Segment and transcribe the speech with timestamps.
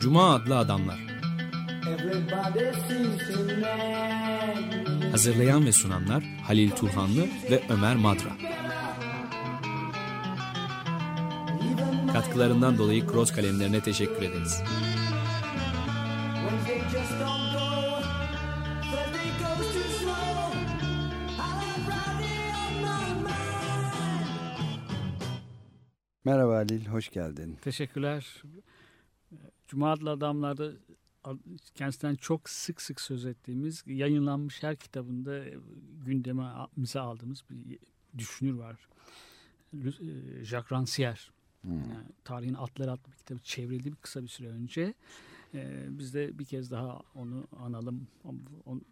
[0.00, 0.98] Cuma adlı adamlar.
[5.10, 8.30] Hazırlayan ve sunanlar Halil Turhanlı ve Ömer Madra.
[12.12, 14.62] Katkılarından dolayı Cross kalemlerine teşekkür ederiz.
[26.24, 27.58] Merhaba Halil, hoş geldin.
[27.62, 28.42] Teşekkürler.
[29.66, 30.72] Cuma adlı adamlarda
[31.74, 35.44] kendisinden çok sık sık söz ettiğimiz yayınlanmış her kitabında
[36.06, 37.78] gündemimize aldığımız bir
[38.18, 38.88] düşünür var.
[39.74, 41.18] E, Jacques Rancière.
[41.64, 44.94] Yani tarihin Atları adlı bir kitabı çevrildi bir kısa bir süre önce.
[45.54, 48.06] Ee, biz de bir kez daha onu analım.
[48.64, 48.82] On-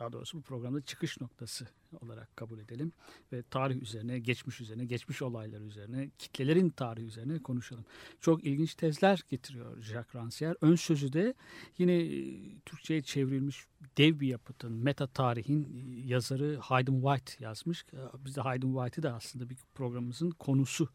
[0.00, 1.68] daha doğrusu bu programda çıkış noktası
[2.00, 2.92] olarak kabul edelim.
[3.32, 7.84] Ve tarih üzerine, geçmiş üzerine, geçmiş olaylar üzerine, kitlelerin tarihi üzerine konuşalım.
[8.20, 10.56] Çok ilginç tezler getiriyor Jacques Rancière.
[10.60, 11.34] Ön sözü de
[11.78, 13.66] yine e, Türkçe'ye çevrilmiş
[13.98, 17.84] dev bir yapıtın, meta tarihin e, yazarı Hayden White yazmış.
[17.92, 20.88] E, Biz de Hayden White'ı da aslında bir programımızın konusu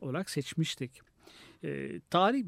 [0.00, 1.00] olarak seçmiştik.
[1.64, 2.44] E, tarih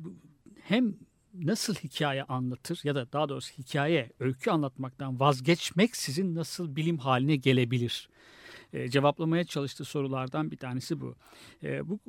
[0.61, 0.95] hem
[1.35, 7.37] nasıl hikaye anlatır ya da daha doğrusu hikaye, öykü anlatmaktan vazgeçmek sizin nasıl bilim haline
[7.37, 8.09] gelebilir?
[8.73, 11.15] E, cevaplamaya çalıştığı sorulardan bir tanesi bu.
[11.63, 12.01] E, bu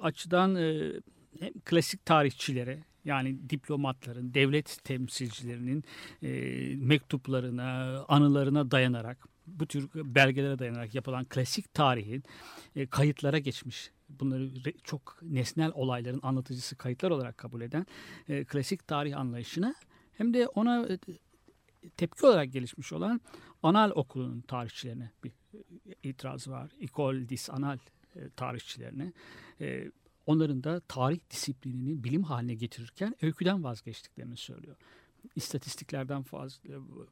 [0.00, 0.92] açıdan e,
[1.40, 5.84] hem klasik tarihçilere yani diplomatların, devlet temsilcilerinin
[6.22, 6.30] e,
[6.76, 12.22] mektuplarına, anılarına dayanarak bu tür belgelere dayanarak yapılan klasik tarihin
[12.76, 14.50] e, kayıtlara geçmiş bunları
[14.84, 17.86] çok nesnel olayların anlatıcısı kayıtlar olarak kabul eden
[18.28, 19.74] e, klasik tarih anlayışına
[20.12, 20.98] hem de ona e,
[21.96, 23.20] tepki olarak gelişmiş olan
[23.62, 25.62] anal okulunun tarihçilerine bir e,
[26.02, 26.70] itiraz var.
[26.80, 27.78] Ecole dis Anal
[28.16, 29.12] e, tarihçilerine.
[30.26, 34.76] Onların da tarih disiplinini bilim haline getirirken öyküden vazgeçtiklerini söylüyor.
[35.36, 36.24] İstatistiklerden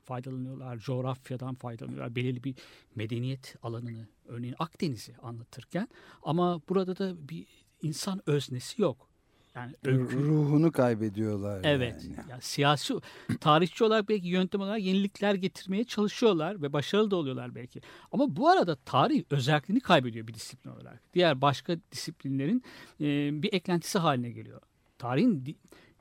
[0.05, 2.55] faydalanıyorlar, coğrafyadan faydalanıyorlar, belirli bir
[2.95, 5.89] medeniyet alanını, örneğin Akdeniz'i anlatırken
[6.23, 7.47] ama burada da bir
[7.83, 9.09] insan öznesi yok.
[9.57, 11.61] Yani öykü, Ruhunu kaybediyorlar.
[11.65, 12.05] Evet.
[12.05, 12.31] yani.
[12.31, 12.95] Yani siyasi
[13.41, 17.81] tarihçi olarak belki yöntem olarak yenilikler getirmeye çalışıyorlar ve başarılı da oluyorlar belki.
[18.13, 21.01] Ama bu arada tarih özelliğini kaybediyor bir disiplin olarak.
[21.15, 22.63] Diğer başka disiplinlerin
[23.01, 24.61] e, bir eklentisi haline geliyor.
[24.99, 25.57] Tarihin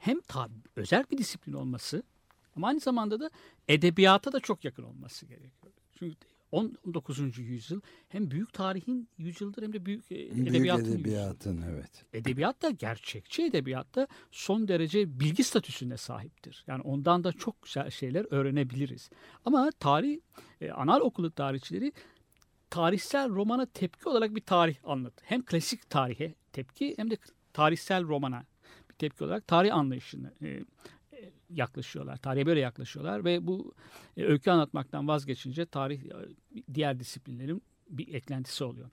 [0.05, 2.03] hem ta- özel bir disiplin olması
[2.55, 3.29] ama aynı zamanda da
[3.67, 5.73] edebiyata da çok yakın olması gerekiyor.
[5.99, 6.15] Çünkü
[6.51, 7.37] 19.
[7.37, 12.05] yüzyıl hem büyük tarihin yüzyıldır hem de büyük e, Büyük edebiyatın edebiyatın evet.
[12.13, 16.63] edebiyat da gerçekçi edebiyat da son derece bilgi statüsüne sahiptir.
[16.67, 19.09] Yani ondan da çok güzel şeyler öğrenebiliriz.
[19.45, 20.19] Ama tarih,
[20.61, 21.91] e, anal okulu tarihçileri
[22.69, 25.25] tarihsel romana tepki olarak bir tarih anlatır.
[25.25, 27.17] Hem klasik tarihe tepki hem de
[27.53, 28.45] tarihsel romana
[28.97, 30.65] tepki olarak tarih anlayışını e, e,
[31.49, 32.17] yaklaşıyorlar.
[32.17, 33.73] Tarihe böyle yaklaşıyorlar ve bu
[34.17, 36.13] e, öykü anlatmaktan vazgeçince tarih e,
[36.73, 38.89] diğer disiplinlerin bir eklentisi oluyor.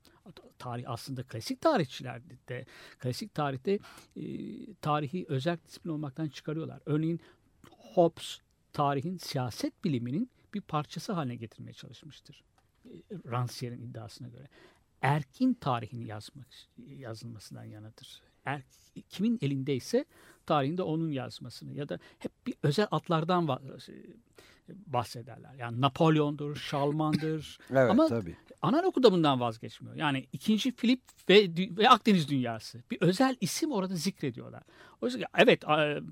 [0.59, 2.67] Tarih aslında klasik tarihçilerde de
[2.99, 3.79] klasik tarihte
[4.17, 4.25] e,
[4.75, 6.81] tarihi özel disiplin olmaktan çıkarıyorlar.
[6.87, 7.21] Örneğin
[7.71, 8.39] Hobbes
[8.73, 12.45] tarihin siyaset biliminin bir parçası haline getirmeye çalışmıştır.
[12.85, 14.49] E, Rancière'in iddiasına göre.
[15.03, 18.23] Erkin tarihini yazmak yazılmasından yanadır.
[18.45, 18.63] Er,
[19.09, 20.05] kimin elindeyse
[20.47, 23.53] tarihinde onun yazmasını ya da hep bir özel atlardan e,
[24.69, 25.55] bahsederler.
[25.55, 27.59] Yani Napolyon'dur, Şalman'dır.
[27.71, 28.37] Evet Ama tabii.
[28.63, 29.97] Analogu da bundan vazgeçmiyor.
[29.97, 32.83] Yani ikinci Filip ve, ve Akdeniz dünyası.
[32.91, 34.63] Bir özel isim orada zikrediyorlar.
[35.01, 35.65] O yüzden evet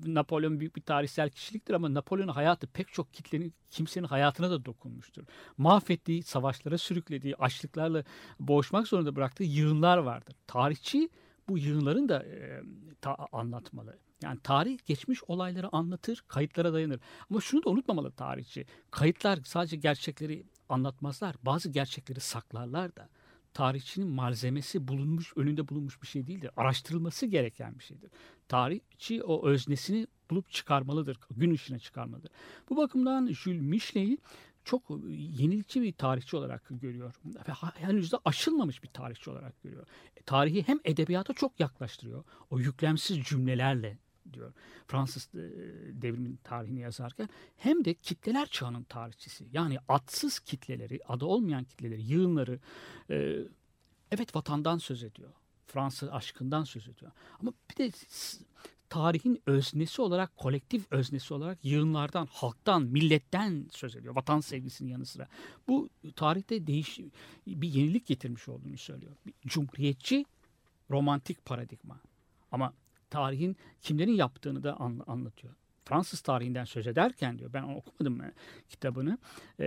[0.05, 5.23] Napolyon büyük bir tarihsel kişiliktir ama Napolyon'un hayatı pek çok kitlenin kimsenin hayatına da dokunmuştur.
[5.57, 8.03] Mahvettiği, savaşlara sürüklediği, açlıklarla
[8.39, 10.35] boğuşmak zorunda bıraktığı yığınlar vardır.
[10.47, 11.09] Tarihçi
[11.51, 12.61] bu yığınların da e,
[13.01, 13.97] ta- anlatmalı.
[14.23, 16.99] Yani tarih geçmiş olayları anlatır, kayıtlara dayanır.
[17.29, 18.65] Ama şunu da unutmamalı tarihçi.
[18.91, 21.35] Kayıtlar sadece gerçekleri anlatmazlar.
[21.43, 23.09] Bazı gerçekleri saklarlar da.
[23.53, 26.51] Tarihçinin malzemesi bulunmuş, önünde bulunmuş bir şey değildir.
[26.57, 28.11] Araştırılması gereken bir şeydir.
[28.47, 32.31] Tarihçi o öznesini bulup çıkarmalıdır, gün ışığına çıkarmalıdır.
[32.69, 34.17] Bu bakımdan Jules Michelet'i
[34.65, 37.13] çok yenilikçi bir tarihçi olarak görüyor.
[37.75, 39.87] Henüz de aşılmamış bir tarihçi olarak görüyor.
[40.17, 42.23] E, Tarihi hem edebiyata çok yaklaştırıyor.
[42.49, 43.97] O yüklemsiz cümlelerle
[44.33, 44.53] diyor.
[44.87, 45.39] Fransız e,
[46.01, 49.47] devrimin tarihini yazarken hem de kitleler çağının tarihçisi.
[49.53, 52.59] Yani adsız kitleleri, adı olmayan kitleleri, yığınları
[53.09, 53.37] e,
[54.11, 55.29] evet vatandan söz ediyor.
[55.67, 57.11] Fransız aşkından söz ediyor.
[57.39, 57.91] Ama bir de
[58.91, 64.15] tarihin öznesi olarak, kolektif öznesi olarak yığınlardan, halktan, milletten söz ediyor.
[64.15, 65.27] Vatan sevgisinin yanı sıra.
[65.67, 66.99] Bu tarihte değiş
[67.47, 69.11] bir yenilik getirmiş olduğunu söylüyor.
[69.25, 70.25] Bir cumhuriyetçi
[70.89, 71.99] romantik paradigma.
[72.51, 72.73] Ama
[73.09, 75.53] tarihin kimlerin yaptığını da an- anlatıyor.
[75.85, 78.33] Fransız tarihinden söz ederken diyor ben okumadım e,
[78.69, 79.17] kitabını
[79.59, 79.65] e,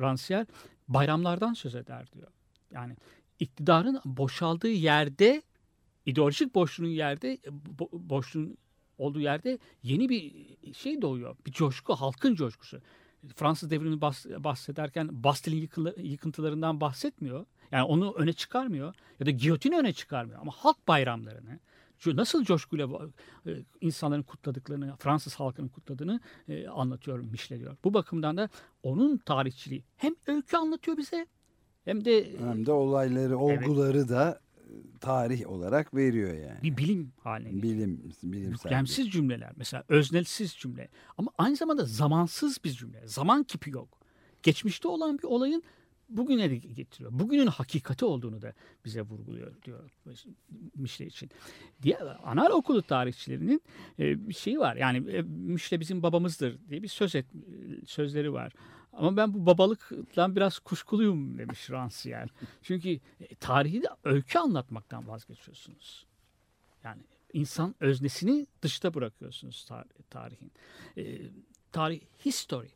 [0.00, 0.46] Rancière
[0.88, 2.28] bayramlardan söz eder diyor.
[2.70, 2.96] Yani
[3.38, 5.42] iktidarın boşaldığı yerde
[6.06, 7.34] ideolojik boşluğun yerde
[7.78, 8.56] bo- boşluğun
[8.98, 10.32] olduğu yerde yeni bir
[10.74, 11.36] şey doğuyor.
[11.46, 12.80] Bir coşku, halkın coşkusu.
[13.36, 17.46] Fransız devrimini bahs- bahsederken Bastille'in yıkılı- yıkıntılarından bahsetmiyor.
[17.72, 21.58] Yani onu öne çıkarmıyor ya da giyotini öne çıkarmıyor ama halk bayramlarını
[22.06, 22.88] nasıl coşkuyla
[23.46, 23.50] e,
[23.80, 27.76] insanların kutladıklarını, Fransız halkının kutladığını e, anlatıyor, mişlediyor.
[27.84, 28.48] Bu bakımdan da
[28.82, 31.26] onun tarihçiliği hem öykü anlatıyor bize
[31.84, 34.49] hem de Hem de olayları, olguları da e,
[35.00, 36.62] tarih olarak veriyor yani.
[36.62, 37.62] bir bilim haline.
[37.62, 38.50] Bilim, bilimsel.
[38.52, 40.88] Yüklemsiz cümleler mesela öznelsiz cümle
[41.18, 43.06] ama aynı zamanda zamansız bir cümle.
[43.06, 43.98] Zaman kipi yok.
[44.42, 45.62] Geçmişte olan bir olayın
[46.10, 47.10] bugüne de getiriyor.
[47.14, 48.52] Bugünün hakikati olduğunu da
[48.84, 49.90] bize vurguluyor diyor
[50.74, 51.30] Mişle için.
[51.82, 53.62] Diye anal okulu tarihçilerinin
[53.98, 54.76] e, bir şeyi var.
[54.76, 57.26] Yani e, Mişle bizim babamızdır diye bir söz et,
[57.86, 58.52] sözleri var.
[58.92, 62.28] Ama ben bu babalıktan biraz kuşkuluyum demiş Rancière.
[62.62, 66.06] Çünkü e, tarihi de öykü anlatmaktan vazgeçiyorsunuz.
[66.84, 67.02] Yani
[67.32, 70.52] insan öznesini dışta bırakıyorsunuz tar- tarihin.
[70.96, 71.20] E,
[71.72, 72.68] tarih, history.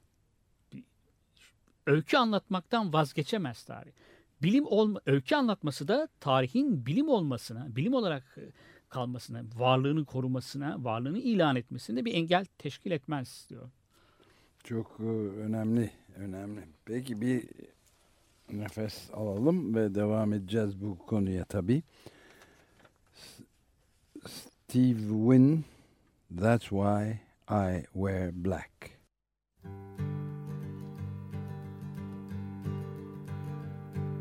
[1.86, 3.92] Öykü anlatmaktan vazgeçemez tarih.
[4.42, 8.42] Bilim olma, öykü anlatması da tarihin bilim olmasına, bilim olarak e,
[8.88, 13.70] kalmasına, varlığını korumasına, varlığını ilan etmesine bir engel teşkil etmez diyor.
[14.64, 15.04] Çok e,
[15.40, 16.60] önemli, önemli.
[16.84, 17.44] Peki bir
[18.52, 21.82] nefes alalım ve devam edeceğiz bu konuya tabii.
[24.26, 25.64] Steve Wynn,
[26.40, 27.18] That's Why
[27.50, 28.70] I Wear Black.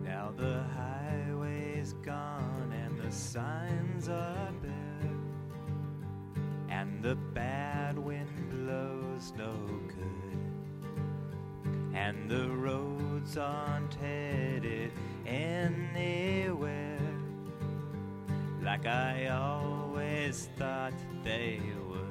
[0.04, 5.18] Now the highway's gone and the signs are bare,
[6.70, 9.83] and the bad wind blows no
[12.06, 14.92] and the roads aren't headed
[15.26, 17.00] anywhere
[18.62, 20.92] like I always thought
[21.24, 22.02] they would.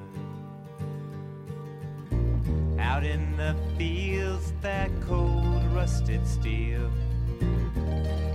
[2.79, 6.89] Out in the fields, that cold rusted steel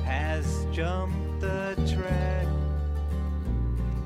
[0.05, 2.46] has jumped the track,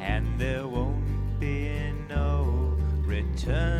[0.00, 3.71] and there won't be no returning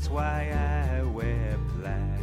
[0.00, 2.20] That's why I wear black.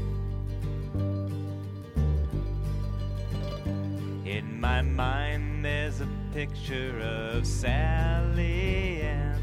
[4.26, 9.40] In my mind, there's a picture of Sally Ann.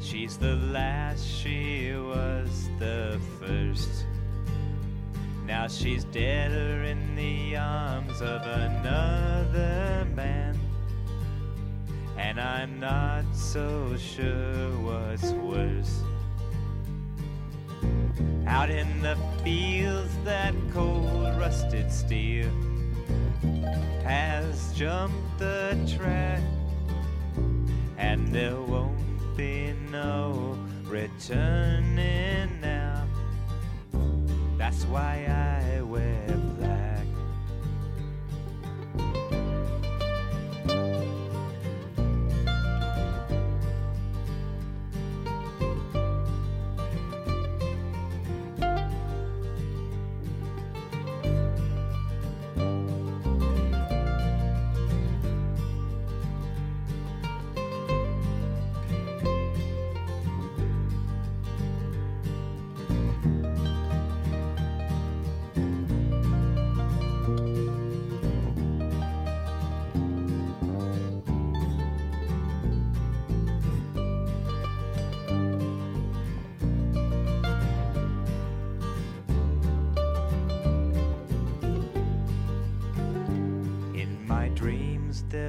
[0.00, 4.06] She's the last, she was the first.
[5.44, 10.58] Now she's deader in the arms of another man.
[12.16, 16.04] And I'm not so sure what's worse.
[18.46, 22.50] Out in the fields, that cold rusted steel
[24.04, 26.42] has jumped the track,
[27.96, 33.06] and there won't be no returning now.
[34.58, 36.26] That's why I wear
[36.58, 36.79] black.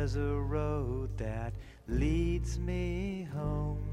[0.02, 1.54] There's a road that
[1.88, 3.88] leads me home.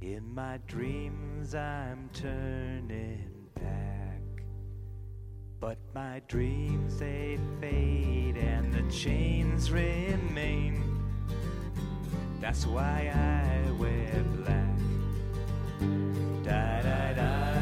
[0.00, 4.22] In my dreams, I'm turning back.
[5.58, 11.02] But my dreams, they fade and the chains remain.
[12.40, 14.78] That's why I wear black.
[16.44, 17.53] Da da da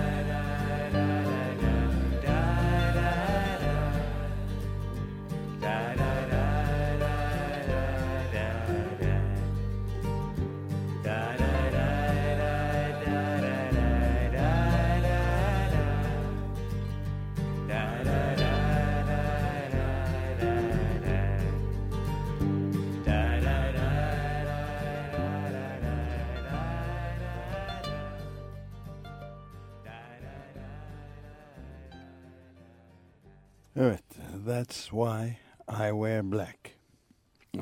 [34.47, 35.37] That's Why
[35.69, 36.59] I Wear Black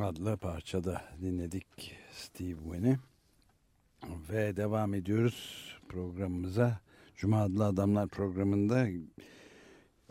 [0.01, 2.99] adlı parçada dinledik Steve Winn'i.
[4.31, 6.81] Ve devam ediyoruz programımıza.
[7.17, 8.87] Cuma adlı Adamlar programında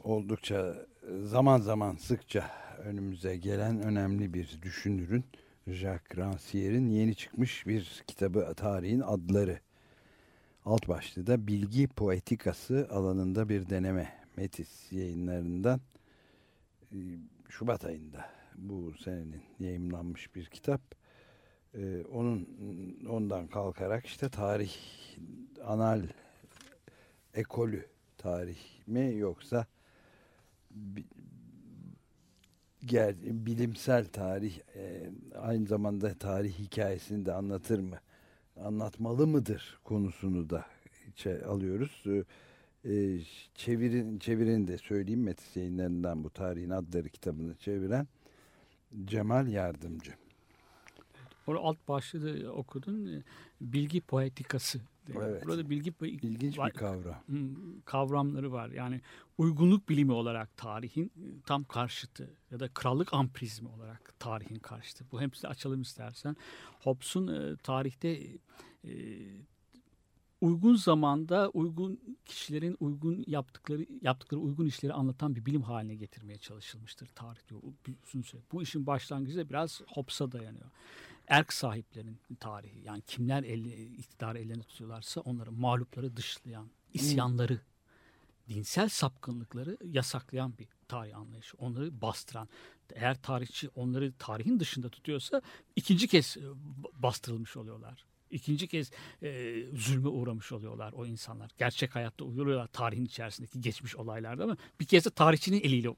[0.04, 0.76] oldukça
[1.24, 5.24] zaman zaman sıkça önümüze gelen önemli bir düşünürün
[5.68, 9.60] Jacques Rancière'in yeni çıkmış bir kitabı Tarihin Adları.
[10.66, 14.20] Alt başlığı da Bilgi Poetikası alanında bir deneme.
[14.38, 15.82] Metis yayınlarından
[17.50, 20.82] Şubat ayında bu senenin yayımlanmış bir kitap.
[21.74, 22.48] E, onun
[23.10, 24.72] ondan kalkarak işte tarih
[25.64, 26.02] anal
[27.34, 27.86] ekolü
[28.18, 29.66] tarih mi yoksa
[32.82, 35.10] bilimsel tarih e,
[35.42, 38.00] aynı zamanda tarih hikayesini de anlatır mı?
[38.64, 40.66] Anlatmalı mıdır konusunu da
[41.08, 42.04] içe alıyoruz.
[42.06, 42.24] E,
[42.86, 43.20] e,
[43.56, 48.08] çevirin çevirin de söyleyeyim Metis yayınlarından bu tarihin adları kitabını çeviren
[49.06, 50.14] Cemal Yardımcı.
[51.48, 53.24] Orada alt başlığı da okudun.
[53.62, 54.82] Bilgi poetikası.
[55.16, 55.46] Evet.
[55.46, 57.16] Burada bilgi İlginç var- bir kavram.
[57.86, 58.70] Kavramları var.
[58.70, 59.02] Yani
[59.38, 65.06] uygunluk bilimi olarak tarihin e, tam karşıtı ya da krallık amprizmi olarak tarihin karşıtı.
[65.12, 66.36] Bu hepsini açalım istersen.
[66.80, 68.18] Hobbes'un e, tarihte
[68.84, 68.92] e,
[70.42, 77.08] uygun zamanda uygun kişilerin uygun yaptıkları yaptıkları uygun işleri anlatan bir bilim haline getirmeye çalışılmıştır
[77.08, 77.62] tarih diyor.
[77.64, 78.42] Bu- uzun süre.
[78.52, 80.70] Bu işin başlangıcı da biraz Hobbes'a dayanıyor.
[81.28, 87.60] Erk sahiplerinin tarihi yani kimler elle, iktidarı ellerine tutuyorlarsa onları mağlupları dışlayan, isyanları,
[88.50, 91.58] dinsel sapkınlıkları yasaklayan bir tarih anlayışı.
[91.58, 92.50] Onları bastıran.
[92.94, 95.42] Eğer tarihçi onları tarihin dışında tutuyorsa
[95.76, 96.44] ikinci kez e,
[96.94, 98.06] bastırılmış oluyorlar.
[98.32, 98.92] İkinci kez
[99.24, 101.52] e, zulme uğramış oluyorlar o insanlar.
[101.58, 105.90] Gerçek hayatta uyuyorlar tarihin içerisindeki geçmiş olaylarda ama bir kez de tarihçinin eliyle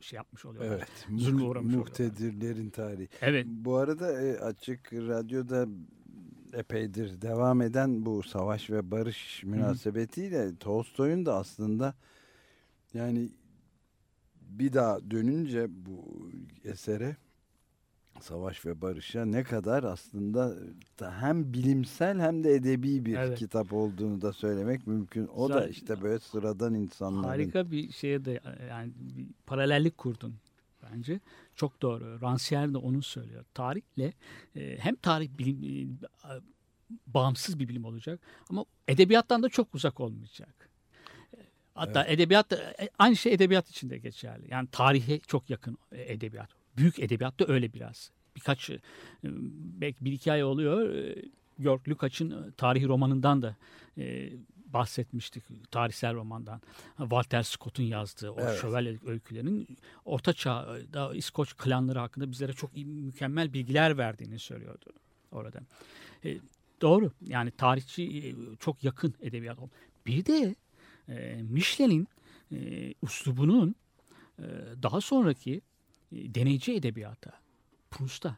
[0.00, 0.76] şey yapmış oluyorlar.
[0.76, 1.22] Evet.
[1.22, 3.08] Zulme uğramış muhtedirlerin tarihi.
[3.20, 3.46] Evet.
[3.46, 5.66] Bu arada e, açık radyoda
[6.52, 11.94] epeydir devam eden bu savaş ve barış münasebetiyle Tolstoy'un da aslında
[12.94, 13.28] yani
[14.40, 16.30] bir daha dönünce bu
[16.64, 17.16] esere
[18.22, 20.56] Savaş ve Barış'a ne kadar aslında
[21.00, 23.38] da hem bilimsel hem de edebi bir Evet.
[23.38, 25.26] kitap olduğunu da söylemek mümkün.
[25.26, 30.34] O da Zaten- işte böyle sıradan insanların Harika bir şeye de yani bir paralellik kurdun
[30.82, 31.20] bence.
[31.56, 32.04] Çok doğru.
[32.20, 33.44] Rancière de onu söylüyor.
[33.54, 34.12] Tarihle
[34.56, 36.28] e, hem tarih bilim e,
[37.06, 40.70] bağımsız bir bilim olacak ama edebiyattan da çok uzak olmayacak.
[41.36, 41.38] E,
[41.74, 44.46] Hatta edebiyat da e, aynı şey edebiyat için de geçerli.
[44.50, 46.61] Yani tarihe çok yakın e, edebiyat.
[46.76, 48.10] Büyük edebiyat da öyle biraz.
[48.36, 48.80] Birkaç e,
[49.80, 50.90] belki bir iki ay oluyor.
[50.94, 51.22] e,
[51.58, 53.56] York Lukács'ın e, tarihi romanından da
[53.98, 54.32] e,
[54.66, 55.44] bahsetmiştik.
[55.70, 56.60] Tarihsel romandan.
[56.98, 58.60] Walter Scott'un yazdığı o Evet.
[58.60, 64.92] şövalyelik öykülerinin Orta Çağ'da İskoç klanları hakkında bizlere çok iyi, mükemmel bilgiler verdiğini söylüyordu
[65.32, 65.60] orada.
[66.24, 66.36] E,
[66.80, 67.12] doğru.
[67.26, 69.58] Yani tarihçi e, çok yakın edebiyat.
[70.06, 70.54] Bir de
[71.08, 72.08] e, Michelin'in
[72.52, 73.74] e, üslubunun
[74.38, 74.44] e,
[74.82, 75.60] daha sonraki
[76.12, 77.32] deneyci edebiyata,
[77.90, 78.36] Proust'a,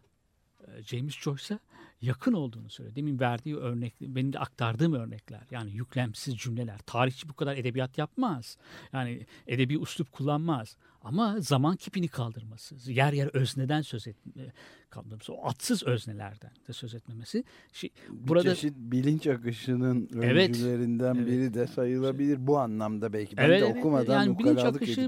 [0.61, 1.59] e, James Joyce'a
[2.01, 2.97] yakın olduğunu söylüyor.
[2.97, 5.43] Demin verdiği örnek, benim de aktardığım örnekler.
[5.51, 6.79] Yani yüklemsiz cümleler.
[6.79, 8.57] Tarihçi bu kadar edebiyat yapmaz.
[8.93, 10.77] Yani edebi üslup kullanmaz.
[11.03, 14.53] Ama zaman kipini kaldırması, yer yer özneden söz etme,
[14.91, 17.45] kaldırması, o atsız öznelerden de söz etmemesi.
[17.73, 20.49] Şey, bir burada çeşit bilinç akışının Evet.
[20.49, 21.27] öncülerinden Evet.
[21.27, 23.37] biri de sayılabilir bu anlamda belki.
[23.37, 23.77] Ben Evet, de evet.
[23.77, 25.01] okumadan yani bilinç akışı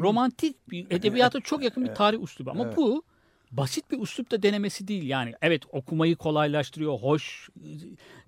[0.00, 2.76] romantik bir edebiyata çok yakın bir tarih üslubu ama Evet.
[2.76, 3.02] bu
[3.52, 5.02] basit bir üslup da denemesi değil.
[5.02, 7.48] Yani evet okumayı kolaylaştırıyor, hoş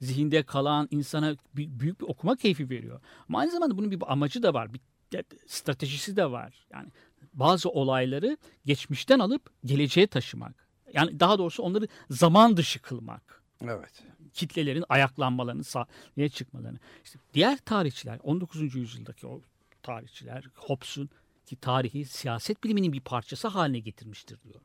[0.00, 3.00] zihinde kalan insana büyük bir okuma keyfi veriyor.
[3.28, 4.80] Ama aynı zamanda bunun bir amacı da var, bir
[5.46, 6.66] stratejisi de var.
[6.72, 6.88] Yani
[7.32, 10.68] bazı olayları geçmişten alıp geleceğe taşımak.
[10.92, 14.02] Yani daha doğrusu onları zaman dışı kılmak Evet.
[14.32, 16.78] kitlelerin ayaklanmalarını, sahneye çıkmalarını.
[17.04, 18.74] İşte diğer tarihçiler, 19.
[18.74, 19.40] yüzyıldaki o
[19.82, 21.10] tarihçiler, Hobbes'un
[21.46, 24.60] ki tarihi siyaset biliminin bir parçası haline getirmiştir diyor.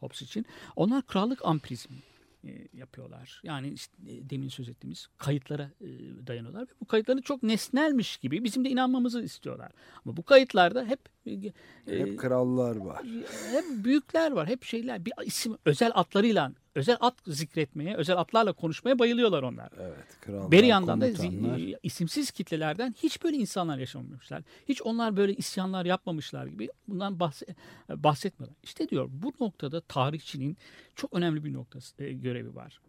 [0.00, 0.46] Hobbes için.
[0.76, 1.96] Onlar krallık amprizmi
[2.44, 3.40] e, yapıyorlar.
[3.44, 5.86] Yani işte, e, demin söz ettiğimiz kayıtlara e,
[6.26, 6.62] dayanıyorlar.
[6.62, 9.72] Ve bu kayıtları çok nesnelmiş gibi bizim de inanmamızı istiyorlar.
[10.04, 11.52] Ama bu kayıtlarda hep e,
[11.98, 13.02] Hep krallar var.
[13.50, 15.04] hep büyükler var, hep şeyler.
[15.04, 19.68] Bir isim, özel atlarıyla, özel at zikretmeye, özel atlarla konuşmaya bayılıyorlar onlar.
[19.80, 20.20] Evet.
[20.20, 21.60] Krallar, Bir yandan da komutanlar.
[21.82, 24.42] isimsiz kitlelerden hiç böyle insanlar yaşamamışlar.
[24.68, 27.54] Hiç onlar böyle isyanlar yapmamışlar gibi bundan bahse-
[27.90, 28.56] bahsetmiyorlar.
[28.62, 30.56] İşte diyor bu noktada tarihçinin
[30.94, 32.80] çok önemli bir noktası e, görevi var.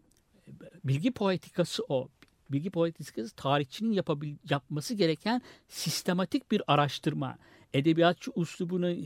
[0.84, 2.08] Bilgi poetikası o.
[2.50, 7.38] Bilgi poetikası tarihçinin yapabil, yapması gereken sistematik bir araştırma.
[7.74, 8.98] edebiyatçı üslubunu e,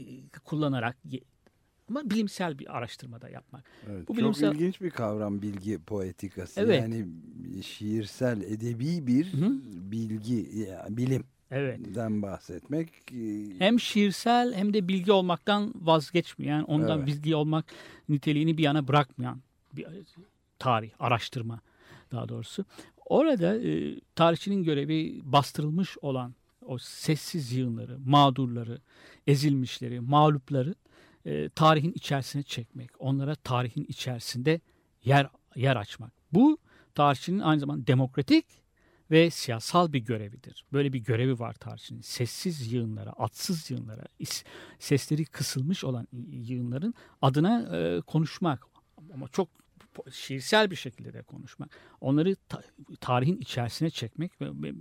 [0.45, 0.97] kullanarak
[1.91, 3.65] ama bilimsel bir araştırmada yapmak.
[3.91, 6.61] Evet, Bu çok bilimsel- ilginç bir kavram bilgi poetikası.
[6.61, 6.81] Evet.
[6.83, 7.07] Yani
[7.63, 9.51] şiirsel, edebi bir Hı.
[9.93, 12.23] bilgi, ya, bilimden Evet.
[12.23, 12.89] bahsetmek.
[13.13, 17.07] e, Hem şiirsel hem de bilgi olmaktan vazgeçmeyen, ondan Evet.
[17.07, 17.65] bilgi olmak
[18.09, 19.41] niteliğini bir yana bırakmayan
[19.73, 19.87] bir
[20.59, 21.61] tarih, araştırma
[22.13, 22.65] daha doğrusu.
[23.07, 26.35] Orada e, tarihçinin görevi bastırılmış olan
[26.67, 28.79] o sessiz yığınları, mağdurları,
[29.27, 30.75] ezilmişleri, mağlupları
[31.27, 32.91] e, tarihin içerisine çekmek.
[32.99, 34.61] Onlara tarihin içerisinde
[35.05, 36.13] yer yer açmak.
[36.33, 36.59] Bu
[36.95, 38.47] tarihçinin aynı zamanda demokratik
[39.11, 40.65] ve siyasal bir görevidir.
[40.73, 42.01] Böyle bir görevi var tarihçinin.
[42.01, 44.05] Sessiz yığınlara, atsız yığınlara,
[44.79, 48.67] sesleri kısılmış olan yığınların adına e, konuşmak.
[49.15, 49.49] Ama çok
[50.13, 51.79] şiirsel bir şekilde de konuşmak.
[52.01, 52.63] Onları ta-
[53.01, 54.73] tarihin içerisine çekmek ve, ve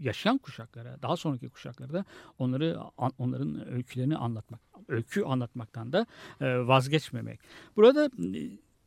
[0.00, 2.04] yaşayan kuşaklara, daha sonraki kuşaklara da
[2.38, 2.80] onları
[3.18, 4.60] onların öykülerini anlatmak.
[4.88, 6.06] Öykü anlatmaktan da
[6.40, 7.40] e, vazgeçmemek.
[7.76, 8.10] Burada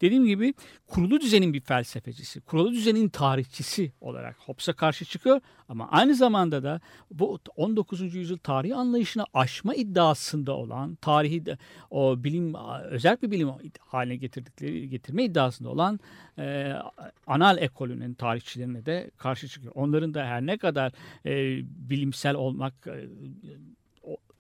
[0.02, 0.54] dediğim gibi
[0.88, 6.82] kurulu düzenin bir felsefecisi, kurulu düzenin tarihçisi olarak Hobbes'a karşı çıkıyor ama aynı zamanda da
[7.12, 8.16] bu 19.
[8.16, 11.58] yüzyıl tarihi anlayışına aşma iddiasında olan, tarihi de
[11.90, 16.00] o bilim özel bir bilim haline getirdikleri getirme iddiasında olan
[16.38, 16.74] e,
[17.28, 19.74] anal ekolünün tarihçilerine de karşı çıkıyor.
[19.76, 20.92] Onların da her ne kadar
[21.26, 23.10] e, bilimsel olmak e,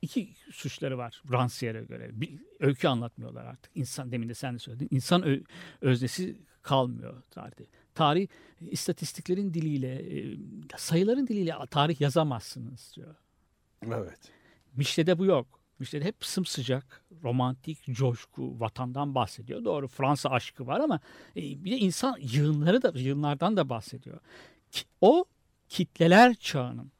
[0.03, 2.09] iki suçları var Rancière'e göre.
[2.13, 3.71] Bir, öykü anlatmıyorlar artık.
[3.75, 4.87] İnsan demin de sen de söyledin.
[4.91, 5.43] İnsan ö-
[5.81, 7.65] öznesi kalmıyor tarihte.
[7.95, 8.27] Tarih
[8.61, 10.37] istatistiklerin diliyle, e,
[10.77, 13.15] sayıların diliyle tarih yazamazsınız diyor.
[13.85, 14.19] Evet.
[14.75, 15.59] Mişle'de bu yok.
[15.79, 19.65] Mişle'de hep sımsıcak, romantik, coşku, vatandan bahsediyor.
[19.65, 20.99] Doğru Fransa aşkı var ama
[21.35, 24.19] e, bir de insan yığınları da yığınlardan da bahsediyor.
[25.01, 25.25] O
[25.69, 26.91] kitleler çağının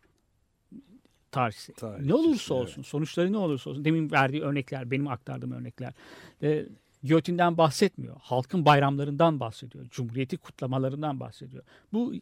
[1.34, 1.74] tarihçisi.
[1.74, 2.64] Tarihçisi, ne olursa evet.
[2.64, 3.86] olsun, sonuçları ne olursa olsun.
[3.86, 5.94] Demin verdiği örnekler, benim aktardığım örnekler.
[6.44, 6.66] E,
[7.04, 8.16] Giyotin'den bahsetmiyor.
[8.22, 9.86] Halkın bayramlarından bahsediyor.
[9.92, 11.64] Cumhuriyeti kutlamalarından bahsediyor.
[11.94, 12.14] Bu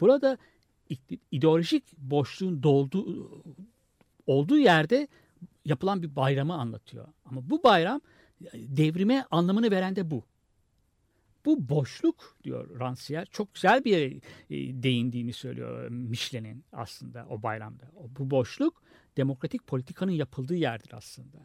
[0.00, 0.38] burada
[0.90, 3.30] ide- ideolojik boşluğun dolduğu
[4.26, 5.08] olduğu yerde
[5.64, 7.06] yapılan bir bayramı anlatıyor.
[7.24, 8.00] Ama bu bayram
[8.54, 10.24] devrime anlamını veren de bu.
[11.44, 14.14] Bu boşluk diyor Rancière çok güzel bir yere
[14.50, 17.90] e, değindiğini söylüyor Michelin'in aslında o bayramda.
[18.18, 18.82] Bu boşluk
[19.16, 21.38] demokratik politikanın yapıldığı yerdir aslında.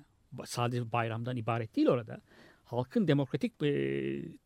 [0.45, 2.21] Sadece bayramdan ibaret değil orada.
[2.63, 3.71] Halkın demokratik e,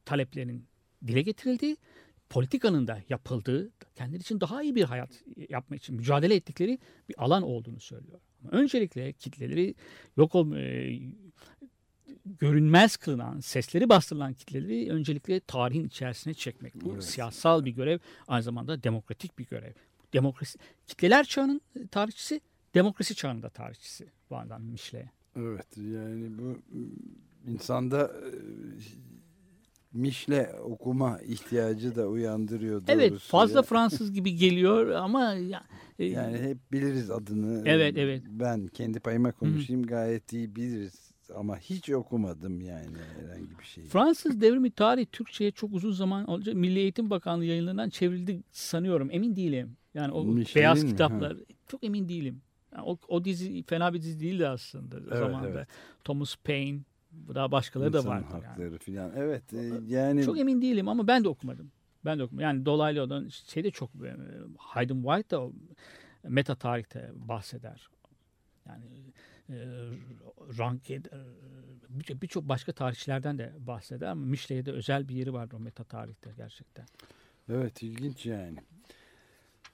[0.06, 0.66] taleplerinin
[1.08, 1.78] dile getirildiği,
[2.30, 7.44] politikanın da yapıldığı, kendileri için daha iyi bir hayat yapmak için mücadele ettikleri bir alan
[7.44, 8.20] olduğunu söylüyor.
[8.42, 9.76] Ama öncelikle kitleleri
[10.18, 11.00] yok ol, e,
[12.26, 16.76] görünmez kılınan, sesleri bastırılan kitleleri öncelikle tarihin içerisine çekmek.
[16.76, 17.04] Bu Evet.
[17.04, 19.74] siyasal bir görev, aynı zamanda demokratik bir görev.
[20.14, 22.42] Demokrasi, kitleler çağının e, tarihçisi,
[22.76, 25.08] demokrasi çağının da tarihçisi andan Michelet.
[25.36, 26.58] Evet yani bu
[27.48, 28.12] insanda
[29.94, 33.64] Mişle okuma ihtiyacı da uyandırıyor Evet doğrusu fazla ya.
[33.64, 35.64] Fransız gibi geliyor ama ya,
[36.00, 37.64] e, Yani hep biliriz adını.
[37.66, 38.24] Evet, evet.
[38.28, 43.86] Ben kendi payıma konuşayım gayet iyi biliriz ama hiç okumadım yani herhangi bir şey.
[43.86, 46.56] Fransız devrimi tarihi Türkçe'ye çok uzun zaman olacak.
[46.56, 49.10] Milli Eğitim Bakanlığı yayınlarından çevrildi sanıyorum.
[49.12, 49.78] Emin değilim.
[49.94, 50.90] Yani o Michelin beyaz mi?
[50.90, 52.42] kitaplar çok emin değilim.
[52.74, 55.50] Yani o, o dizi fena bir dizi değildi aslında Evet, zamanda.
[55.50, 55.68] evet.
[56.04, 56.80] Thomas Paine
[57.36, 58.26] daha başkaları da İnsan vardı.
[58.34, 58.46] yani.
[58.46, 59.12] hakları filan.
[59.16, 61.72] Evet e, yani Çok emin değilim ama ben de okumadım.
[62.06, 62.44] Ben de okumadım.
[62.44, 64.16] Yani dolaylı olan şey de çok e,
[64.58, 65.50] Hayden White da
[66.24, 67.90] meta tarihte bahseder.
[68.68, 68.86] Yani
[70.58, 75.60] Ranke e, birçok başka tarihçilerden de bahseder ama Michelet'e de özel bir yeri vardır o
[75.60, 76.86] meta tarihte gerçekten.
[77.50, 78.58] Evet ilginç yani.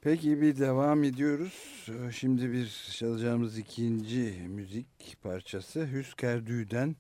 [0.02, 1.86] Peki bir devam ediyoruz.
[1.90, 6.96] Ee, Şimdi bir çalacağımız ikinci müzik parçası Hüskerdü'den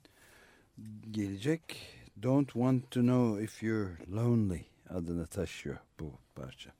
[1.11, 1.95] gelecek.
[2.23, 6.78] Don't Want to Know If You're Lonely adını taşıyor bu parça.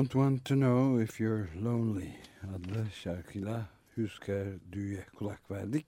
[0.00, 2.08] Don't Want to Know If You're Lonely
[2.54, 5.86] adlı şarkıyla Hüsker Düğü'ye kulak verdik.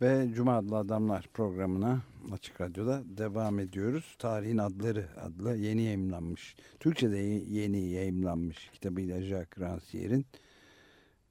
[0.00, 4.16] Ve Cuma adlı adamlar programına Açık Radyo'da devam ediyoruz.
[4.18, 10.26] Tarihin Adları adlı yeni yayımlanmış, Türkçe'de yeni yayımlanmış kitabıyla Jacques Rancière'in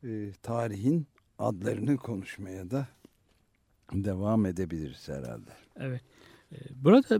[0.04, 1.08] e, tarihin
[1.40, 2.88] adlarını konuşmaya da
[3.94, 5.52] devam edebiliriz herhalde.
[5.76, 6.02] Evet.
[6.52, 7.20] Ee, Burada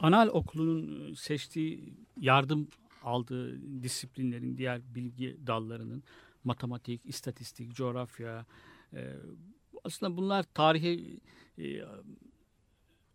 [0.00, 2.68] Anal Okulu'nun seçtiği yardım
[3.06, 6.02] aldığı disiplinlerin diğer bilgi dallarının
[6.44, 8.46] matematik, istatistik, coğrafya
[8.94, 9.16] e,
[9.84, 11.20] aslında bunlar tarihi
[11.58, 11.64] e,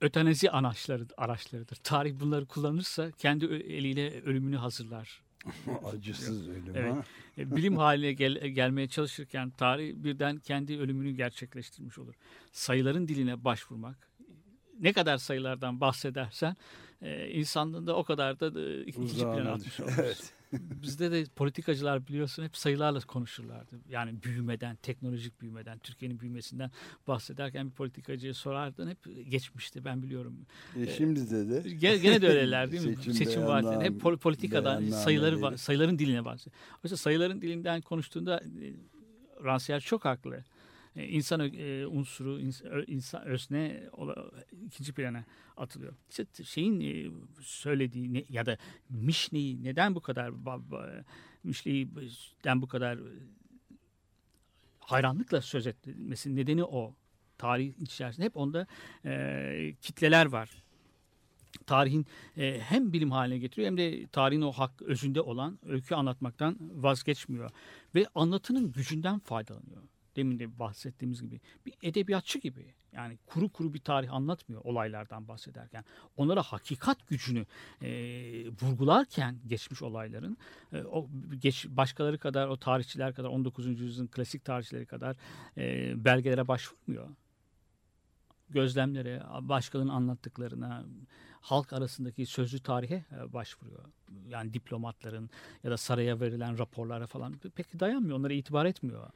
[0.01, 1.75] ötenezi araçları, araçlarıdır.
[1.75, 5.21] Tarih bunları kullanırsa kendi eliyle ölümünü hazırlar.
[5.85, 6.93] Acısız ölüm Evet.
[6.93, 7.03] ha.
[7.37, 12.13] E, bilim haline gel- gelmeye çalışırken tarih birden kendi ölümünü gerçekleştirmiş olur.
[12.51, 14.09] Sayıların diline başvurmak,
[14.79, 16.55] ne kadar sayılardan bahsedersen
[17.01, 19.79] e, insanlığında o kadar da e, ikinci plana atmış.
[19.99, 20.33] Evet.
[20.53, 23.75] Bizde de politikacılar biliyorsun hep sayılarla konuşurlardı.
[23.89, 26.71] Yani büyümeden, teknolojik büyümeden, Türkiye'nin büyümesinden
[27.07, 30.37] bahsederken bir politikacıya sorardın hep geçmişti ben biliyorum.
[30.79, 32.95] E, şimdi de de Gene, gene de öyleler değil mi?
[32.95, 36.55] Seçim Seçim, vaatleri hep pol- politikadan sayıları sayıların diline bahsediyor.
[36.85, 38.73] Oysa sayıların dilinden konuştuğunda e,
[39.43, 40.43] Rancière çok haklı.
[40.95, 42.39] E, İnsan e, unsuru,
[42.87, 43.89] insan özne
[44.65, 45.23] ikinci plana
[45.57, 45.93] atılıyor.
[46.09, 48.57] İşte şeyin e, söylediği ya da
[48.89, 50.31] Mişne'yi neden bu kadar
[51.43, 52.99] Mişne'den bu kadar
[54.79, 56.95] hayranlıkla söz etmesinin nedeni o.
[57.37, 58.67] Tarih içerisinde hep onda
[59.05, 60.49] e, kitleler var
[61.65, 62.05] tarihin
[62.37, 67.51] e, hem bilim haline getiriyor hem de tarihin o hak özünde olan öykü anlatmaktan vazgeçmiyor.
[67.95, 69.81] Ve anlatının gücünden faydalanıyor.
[70.15, 71.41] Demin de bahsettiğimiz gibi.
[71.65, 72.73] Bir edebiyatçı gibi.
[72.91, 75.85] Yani kuru kuru bir tarih anlatmıyor olaylardan bahsederken.
[76.17, 77.45] Onlara hakikat gücünü
[77.81, 77.89] e,
[78.61, 80.37] vurgularken geçmiş olayların
[80.73, 83.79] e, o geç, başkaları kadar o tarihçiler kadar 19.
[83.79, 85.15] yüzyılın klasik tarihçileri kadar
[85.57, 87.07] e, belgelere başvurmuyor
[88.51, 90.85] gözlemlere, başkalarının anlattıklarına,
[91.41, 93.83] halk arasındaki sözlü tarihe e, başvuruyor.
[94.27, 95.29] Yani diplomatların
[95.63, 98.17] ya da saraya verilen raporlara falan pek dayanmıyor.
[98.17, 99.09] Onlara itibar etmiyor.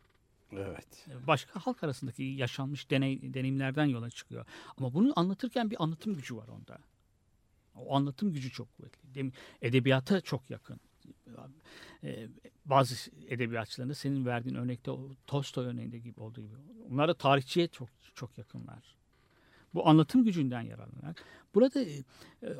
[0.58, 1.04] Evet.
[1.28, 4.46] Başka halk arasındaki yaşanmış deney, deneyimlerden yola çıkıyor.
[4.78, 6.78] Ama bunu anlatırken bir anlatım gücü var onda.
[7.76, 9.16] O anlatım gücü çok kuvvetli.
[9.16, 10.80] Dem- Edebiyata çok yakın.
[12.04, 12.28] Ee,
[12.66, 14.92] bazı edebiyatçıların da senin verdiğin örnekte
[15.28, 16.56] Tolstoy örneğinde gibi olduğu gibi.
[16.92, 18.96] Onlar da tarihçiye çok çok yakınlar.
[19.76, 21.24] Bu anlatım gücünden yararlanarak
[21.56, 22.04] burada e,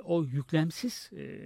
[0.04, 1.40] o yüklemsiz e,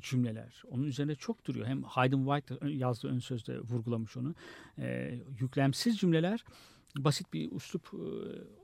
[0.00, 1.66] cümleler onun üzerine çok duruyor.
[1.66, 4.34] Hem Hayden White yazdığı ön sözde vurgulamış onu.
[4.78, 6.44] E, yüklemsiz cümleler
[6.98, 7.98] basit bir üslup e,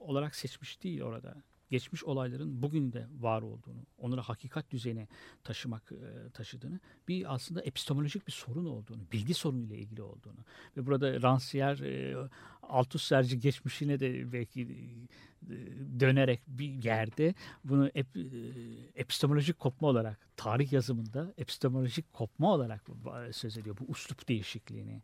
[0.01, 1.35] olarak seçmiş değil orada.
[1.75, 5.09] Geçmiş olayların bugün de var olduğunu, onları hakikat düzeyine
[5.45, 10.39] taşımak e, taşıdığını, bir aslında epistemolojik bir sorun olduğunu, bilgi sorunuyla ilgili olduğunu
[10.77, 12.29] ve burada Rancière e,
[12.63, 15.57] Althusser'ci geçmişine de belki e,
[16.01, 17.35] dönerek bir yerde
[17.65, 18.07] bunu ep,
[18.95, 22.83] epistemolojik kopma olarak tarih yazımında epistemolojik kopma olarak
[23.33, 25.03] söz ediyor bu uslup değişikliğini.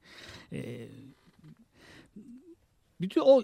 [3.01, 3.43] Bütün o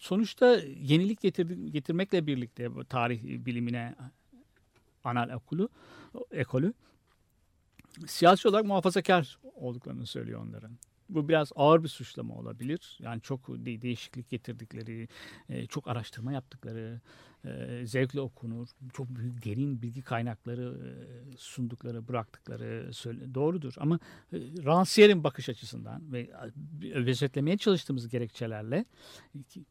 [0.00, 3.94] sonuçta yenilik getirdi, getirmekle birlikte tarih bilimine
[5.04, 5.68] anal okulu
[6.30, 6.72] ekolü
[8.06, 10.78] siyasi olarak muhafazakar olduklarını söylüyor onların.
[11.08, 12.98] Bu biraz ağır bir suçlama olabilir.
[13.02, 15.08] Yani çok de- değişiklik getirdikleri,
[15.48, 17.00] e, çok araştırma yaptıkları,
[17.44, 20.90] e, zevkle okunur, çok büyük derin bilgi kaynakları e,
[21.36, 23.74] sundukları, bıraktıkları söyle- doğrudur.
[23.78, 23.98] Ama
[24.32, 26.30] e, Rancière'in bakış açısından ve
[26.94, 28.84] özetlemeye çalıştığımız gerekçelerle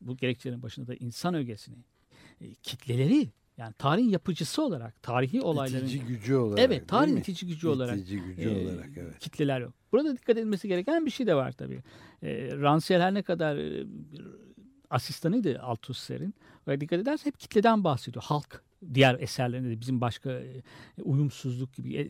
[0.02, 1.78] bu gerekçelerin başında da insan ögesini,
[2.41, 6.60] e, kitleleri yani tarihin yapıcısı olarak, tarihi olayların İtici gücü olarak.
[6.60, 9.20] Evet, tarihin itici gücü olarak İtici gücü e, olarak evet.
[9.20, 9.74] kitleler yok.
[9.91, 11.84] Burada dikkat edilmesi gereken bir şey de var tabii.
[12.22, 13.88] E, Rancière her ne kadar e,
[14.89, 16.34] asistanıydı Althusser'in
[16.67, 18.24] ve dikkat edersen hep kitleden bahsediyor.
[18.24, 20.62] Halk diğer eserlerinde de bizim başka e,
[21.02, 22.08] uyumsuzluk gibi e,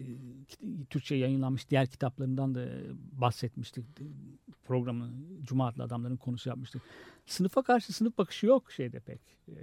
[0.89, 2.67] Türkçe yayınlanmış diğer kitaplarından da
[3.11, 3.85] bahsetmiştik.
[4.63, 5.09] Programı
[5.43, 6.81] Cuma adlı adamların konusu yapmıştık.
[7.25, 9.21] Sınıfa karşı sınıf bakışı yok şeyde pek.
[9.47, 9.55] E,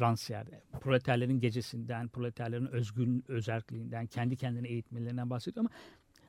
[0.00, 0.62] Rancière'de.
[0.80, 5.70] Proleterlerin gecesinden, proleterlerin özgün özerkliğinden, kendi kendine eğitmelerinden bahsediyor ama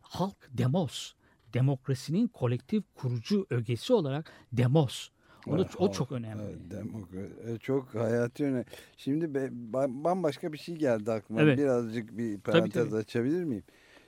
[0.02, 1.14] halk demos,
[1.54, 5.10] demokrasinin kolektif kurucu ögesi olarak demos.
[5.48, 6.44] Onu, Evet, o çok önemli.
[6.44, 8.66] Evet, demokra- e, çok hayati önemli.
[8.98, 11.42] Şimdi be- ba- bambaşka bir şey geldi aklıma.
[11.42, 11.58] Evet.
[11.58, 12.96] Birazcık bir parantez tabii.
[12.96, 13.64] açabilir miyim?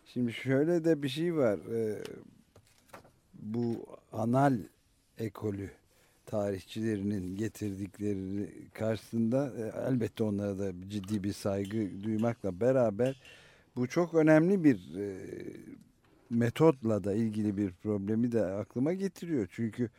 [0.06, 1.60] Şimdi şöyle de bir şey var.
[1.74, 2.04] Ee,
[3.34, 4.58] bu anal
[5.18, 5.70] ekolü
[6.30, 13.22] tarihçilerinin getirdikleri karşısında e, elbette onlara da ciddi bir saygı duymakla beraber
[13.76, 15.18] bu çok önemli bir e,
[16.30, 19.48] metotla da ilgili bir problemi de aklıma getiriyor.
[19.52, 19.90] Çünkü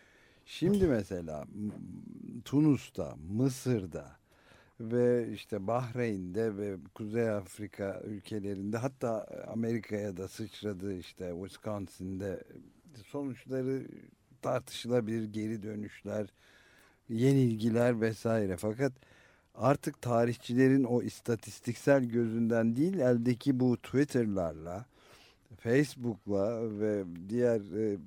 [0.44, 1.44] şimdi mesela
[2.44, 4.20] Tunus'ta, Mısır'da
[4.80, 12.44] ve işte Bahreyn'de ve Kuzey Afrika ülkelerinde hatta Amerika'ya da sıçradı işte Wisconsin'de
[13.06, 13.86] sonuçları
[14.42, 16.26] tartışılabilir geri dönüşler,
[17.08, 18.56] yenilgiler vesaire.
[18.56, 18.92] Fakat
[19.54, 24.86] artık tarihçilerin o istatistiksel gözünden değil eldeki bu Twitter'larla,
[25.58, 27.98] Facebook'la ve diğer e,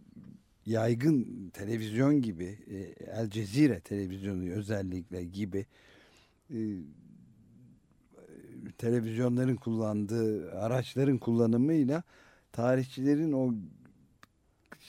[0.65, 2.78] yaygın televizyon gibi e,
[3.12, 5.65] El Cezire televizyonu özellikle gibi
[6.50, 6.58] e,
[8.78, 12.04] televizyonların kullandığı araçların kullanımıyla
[12.52, 13.54] tarihçilerin o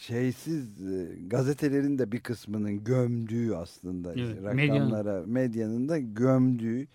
[0.00, 6.86] şeysiz e, gazetelerin de bir kısmının gömdüğü aslında Evet, rakamlara medyanın da gömdüğü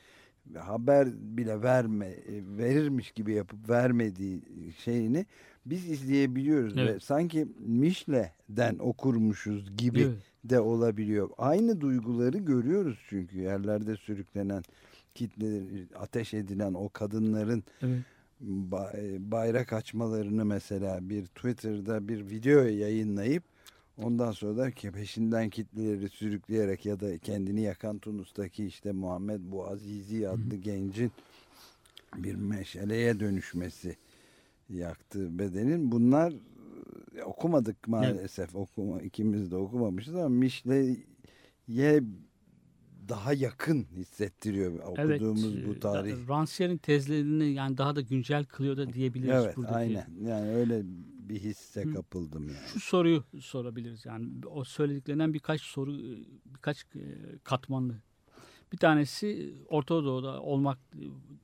[0.58, 1.08] haber
[1.38, 4.42] bile verme e, verirmiş gibi yapıp vermediği
[4.78, 5.26] şeyini
[5.66, 7.04] biz izleyebiliyoruz ve Evet.
[7.04, 10.24] sanki Mişle'den okurmuşuz gibi Evet.
[10.44, 11.30] de olabiliyor.
[11.38, 14.64] Aynı duyguları görüyoruz çünkü yerlerde sürüklenen
[15.16, 18.06] kitleleri ateş edilen o kadınların Evet.
[18.42, 23.44] E, bayrak açmalarını mesela bir Twitter'da bir video yayınlayıp
[24.04, 30.56] ondan sonra da peşinden kitleleri sürükleyerek ya da kendini yakan Tunus'taki işte Muhammed Bouazizi adlı
[30.56, 31.12] gencin
[32.16, 33.96] bir meşaleye dönüşmesi
[34.70, 35.92] yaktı bedenin.
[35.92, 36.34] Bunlar
[37.18, 38.56] e, okumadık maalesef.
[38.56, 42.04] Okuma, ikimiz de okumamışız ama Mişle'ye
[43.10, 46.14] daha yakın hissettiriyor okuduğumuz Evet, bu e, tarih.
[46.28, 49.76] Rancière'in tezlerini yani daha da güncel kılıyor da diyebiliriz Evet buradaki.
[49.76, 50.08] aynen.
[50.22, 50.82] Yani öyle
[51.30, 51.94] bir hisse Hı.
[51.94, 52.68] kapıldım yani.
[52.74, 57.00] Şu soruyu sorabiliriz yani o söylediklerinden birkaç soru e, birkaç e,
[57.44, 57.96] katmanlı.
[58.74, 60.80] Bir tanesi Orta Doğu'da olmak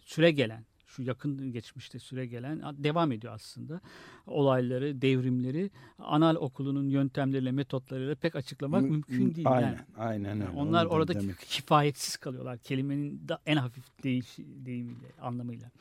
[0.03, 3.81] süre gelen şu yakın geçmişte süre gelen devam ediyor aslında.
[4.27, 9.47] Olayları, devrimleri anal okulunun yöntemleriyle, metotlarıyla pek açıklamak Mü- mümkün değil.
[9.51, 10.49] Aynen, Yani aynen öyle.
[10.59, 11.13] onlar orada
[11.49, 12.57] kifayetsiz kalıyorlar.
[12.57, 15.71] Kelimenin da en hafif değiş, deyimiyle, anlamıyla.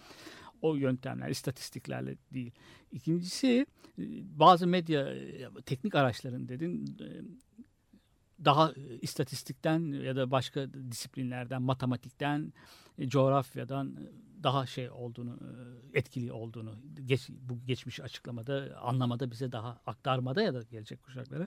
[0.63, 2.51] O yöntemler, istatistiklerle değil.
[2.93, 3.67] İkincisi
[3.99, 4.03] e,
[4.39, 7.09] bazı medya e, teknik araçların dedin e,
[8.45, 8.73] daha
[9.03, 12.53] istatistikten ya da başka disiplinlerden, matematikten,
[13.07, 13.97] coğrafyadan
[14.45, 15.39] daha şey olduğunu,
[15.93, 21.47] e, etkili olduğunu geç, bu geçmiş açıklamada, anlamada bize daha aktarmada ya da gelecek kuşaklara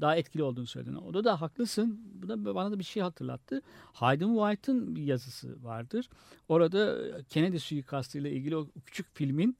[0.00, 0.94] daha etkili olduğunu söyledin.
[0.94, 2.00] Orada da haklısın.
[2.14, 3.62] Bu da bana da bir şey hatırlattı.
[3.92, 6.08] Hayden White'ın bir yazısı vardır.
[6.48, 9.56] Orada Kennedy suikastı ile ilgili o küçük filmin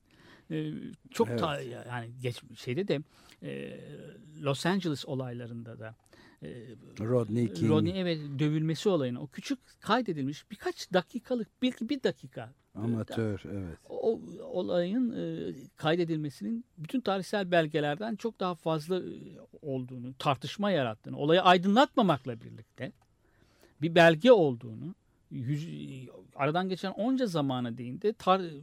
[0.51, 0.73] e,
[1.11, 1.41] çok Evet.
[1.41, 3.01] ta, yani geç şeyde de
[3.43, 3.81] e,
[4.43, 5.95] Los Angeles olaylarında da
[6.43, 6.49] e,
[7.01, 7.71] Rodney King.
[7.71, 13.79] Rodney evet dövülmesi olayını o küçük kaydedilmiş birkaç dakikalık bir, bir dakika Amatör evet.
[13.89, 19.03] o olayın e, kaydedilmesinin bütün tarihsel belgelerden çok daha fazla e,
[19.63, 22.93] olduğunu, tartışma yarattığını, olayı aydınlatmamakla birlikte
[23.83, 24.95] bir belge olduğunu,
[25.31, 25.69] yüz,
[26.37, 28.61] aradan geçen onca zamana değin de tar-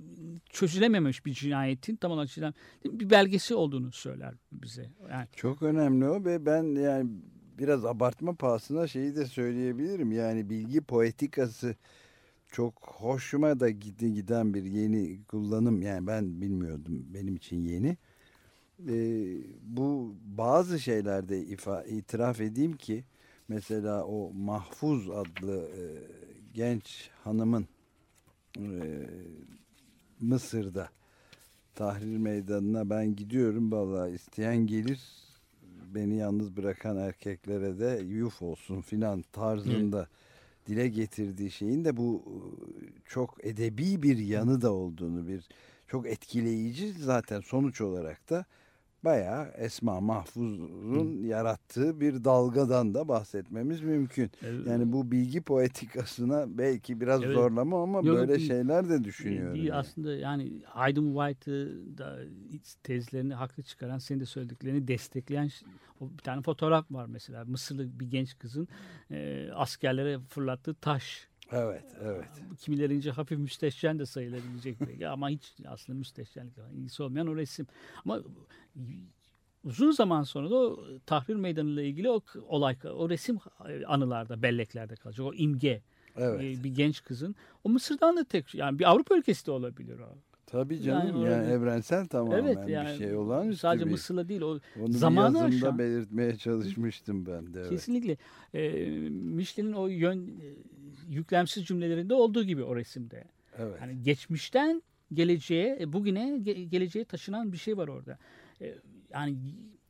[0.50, 2.54] çözülememiş bir cinayetin tam olarak çözülen
[2.86, 4.90] bir belgesi olduğunu söyler bize.
[5.12, 7.10] Yani Çok önemli o ve ben yani
[7.60, 10.12] biraz abartma pahasına şeyi de söyleyebilirim.
[10.12, 11.76] Yani bilgi poetikası
[12.52, 15.82] çok hoşuma da gidi giden bir yeni kullanım.
[15.82, 17.06] Yani ben bilmiyordum.
[17.14, 17.98] Benim için yeni.
[18.88, 23.04] Ee, bu bazı şeylerde ifa, itiraf edeyim ki
[23.48, 25.84] mesela o Mahfuz adlı e,
[26.54, 27.68] genç hanımın
[28.58, 29.08] e,
[30.20, 30.90] Mısır'da
[31.76, 35.00] Tahrir Meydanı'na ben gidiyorum vallahi isteyen gelir
[35.96, 40.08] beni yalnız bırakan erkeklere de yuf olsun filan tarzında
[40.70, 42.38] dile getirdiği şeyin de bu e,
[43.06, 45.48] çok edebi bir yanı da olduğunu bir
[45.88, 48.46] çok etkileyici zaten sonuç olarak da
[49.04, 54.32] bayağı Esma Mahfuz'un yarattığı bir dalgadan da bahsetmemiz mümkün.
[54.44, 57.34] e, Yani bu bilgi poetikasına belki biraz Evet.
[57.36, 59.54] zorlama ama Yok, böyle şeyler de düşünüyorum.
[59.56, 59.78] Değil yani.
[59.80, 62.20] aslında yani Hayden White'ı da
[62.84, 65.50] tezlerini haklı çıkaran senin de söylediklerini destekleyen
[66.02, 68.68] bir tane fotoğraf var mesela Mısırlı bir genç kızın
[69.12, 71.29] e, askerlere fırlattığı taş.
[71.52, 72.26] Evet, evet.
[72.60, 77.68] Kimilerince hafif müstehcen de sayılabilecek belki ama hiç aslında müstehcenlikle falan ilgisi olmayan o resim.
[78.06, 78.20] Ama
[79.64, 83.40] uzun zaman sonra da o tahrir meydanı ile ilgili o olay, o resim
[83.88, 85.26] anılarda, belleklerde kalacak.
[85.26, 85.82] O imge
[86.18, 86.60] Evet.
[86.60, 87.36] e, bir genç kızın.
[87.64, 90.18] O Mısır'dan da tek yani bir Avrupa ülkesi de olabilir o.
[90.52, 93.92] Tabii canım Yani yani, öyle- evrensel tamamen evet yani bir şey olağanüstü sadece bir.
[93.92, 97.60] Mısır'la değil o Onu zamanı bir yazımda aşan- belirtmeye çalışmıştım ben de.
[97.60, 97.70] Evet.
[97.70, 98.18] kesinlikle
[98.54, 100.42] e, Michelin'in o yön
[101.10, 103.24] yüklemsiz cümlelerinde olduğu gibi o resimde.
[103.58, 103.76] evet.
[103.82, 104.82] Yani geçmişten
[105.14, 108.18] geleceğe, e, bugüne, ge- geleceğe taşınan bir şey var orada.
[108.62, 108.76] E,
[109.14, 109.38] Yani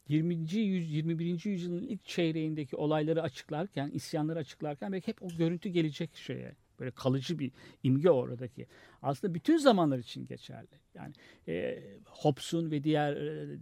[0.07, 0.35] 20.
[0.55, 1.49] yüz 21.
[1.49, 6.55] yüzyılın ilk çeyreğindeki olayları açıklarken, isyanları açıklarken belki hep o görüntü gelecek şeye.
[6.79, 7.51] Böyle kalıcı bir
[7.83, 8.67] imge oradaki.
[9.01, 10.79] Aslında bütün zamanlar için geçerli.
[10.93, 11.13] Yani
[11.47, 13.57] e, Hobbes'un ve diğer e,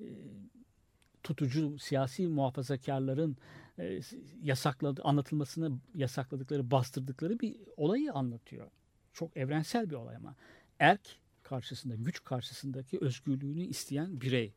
[0.00, 0.06] e,
[1.22, 3.36] tutucu siyasi muhafazakarların
[3.78, 4.00] e,
[4.42, 8.70] yasakladı, anlatılmasını yasakladıkları, bastırdıkları bir olayı anlatıyor.
[9.12, 10.36] Çok evrensel bir olay ama.
[10.78, 14.54] Erk karşısında, güç karşısındaki özgürlüğünü isteyen birey,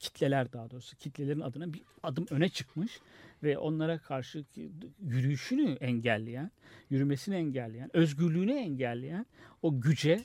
[0.00, 3.00] kitleler daha doğrusu, kitlelerin adına bir adım öne çıkmış
[3.42, 4.44] ve onlara karşı
[5.02, 6.50] yürüyüşünü engelleyen,
[6.90, 9.26] yürümesini engelleyen, özgürlüğünü engelleyen
[9.62, 10.24] o güce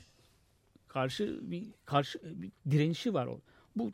[0.88, 3.40] karşı bir karşı bir direnişi var o.
[3.76, 3.92] Bu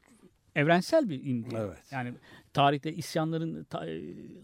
[0.55, 1.57] evrensel bir imge.
[1.57, 1.93] Evet.
[1.93, 2.15] Yani
[2.53, 3.87] tarihte isyanların ta-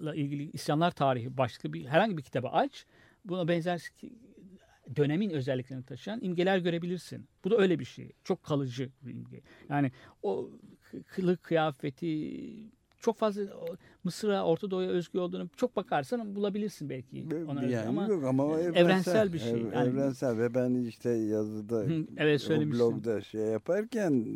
[0.04, 2.86] la ilgili isyanlar tarihi başlıklı bir herhangi bir kitabı aç.
[3.24, 3.90] Buna benzer
[4.96, 7.28] dönemin özelliklerini taşıyan imgeler görebilirsin.
[7.44, 8.12] Bu da öyle bir şey.
[8.24, 9.40] Çok kalıcı bir imge.
[9.68, 10.50] Yani o
[11.02, 12.40] kılık kıyafeti
[13.00, 13.42] çok fazla
[14.04, 17.26] Mısır'a, Orta Doğu'ya özgü olduğunu çok bakarsan bulabilirsin belki.
[17.48, 19.50] Ona yani ama yok ama o evrensel evrensel, bir şey.
[19.50, 21.85] Ev- Yani- evrensel ve ben işte yazıda
[22.16, 24.26] evet, o blogda şey yaparken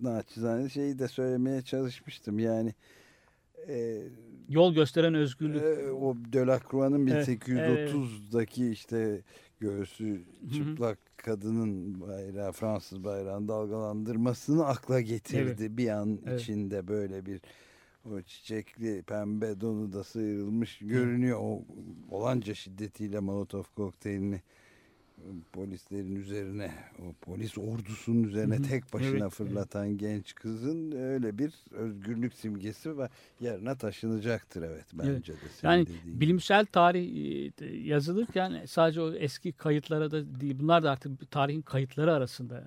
[0.00, 2.38] naçizane şeyi de söylemeye çalışmıştım.
[2.38, 2.74] Yani
[3.68, 4.02] e,
[4.48, 5.62] yol gösteren özgürlük.
[5.62, 9.22] e, o Delacroix'ın Evet, 1830'daki işte
[9.60, 15.76] göğsü çıplak kadının bayrağı Fransız bayrağını dalgalandırmasını akla getirdi.
[15.76, 16.40] Bir an Evet.
[16.40, 17.40] içinde böyle bir
[18.12, 21.38] o çiçekli pembe donu da sıyrılmış görünüyor.
[21.42, 21.62] O
[22.10, 24.42] olanca şiddetiyle Molotov kokteylini
[25.52, 28.62] polislerin üzerine, o polis ordusunun üzerine Hı hı.
[28.62, 29.32] tek başına Evet, evet.
[29.32, 33.08] fırlatan genç kızın öyle bir özgürlük simgesi ve
[33.40, 35.36] yerine taşınacaktır evet bence de.
[35.60, 40.56] senin Yani dediğin bilimsel tarih e, yazılırken sadece o eski kayıtlara da değil.
[40.58, 42.58] Bunlar da artık tarihin kayıtları arasında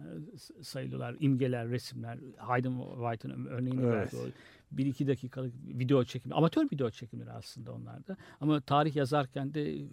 [0.60, 1.16] e, sayılıyorlar.
[1.20, 2.18] İmgeler, resimler.
[2.38, 3.93] Hayden White'ın örneğini Evet.
[3.93, 4.16] verdi.
[4.16, 4.28] O
[4.78, 6.36] bir iki dakikalık video çekimi.
[6.36, 8.17] Amatör video çekimleri aslında onlar da.
[8.41, 9.86] Ama tarih yazarken de e,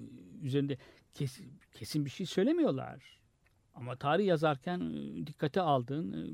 [0.42, 0.78] üzerinde
[1.14, 3.20] kesin, kesin bir şey söylemiyorlar.
[3.74, 6.26] Ama tarih yazarken e, dikkate aldığın e,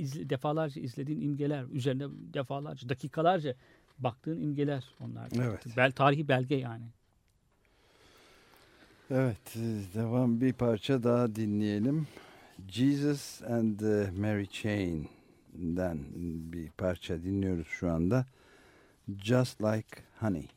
[0.00, 3.54] izle- defalarca izlediğin imgeler üzerine defalarca dakikalarca
[3.98, 5.28] baktığın imgeler onlar.
[5.36, 5.76] Evet.
[5.76, 6.84] Bel tarihi belge yani.
[9.10, 9.54] Evet,
[9.94, 12.06] devam bir parça daha dinleyelim.
[12.68, 13.80] Jesus and
[14.18, 14.46] Mary
[15.52, 15.98] Chain'den
[16.52, 18.26] bir parça dinliyoruz şu anda.
[19.22, 20.48] Just Like Honey.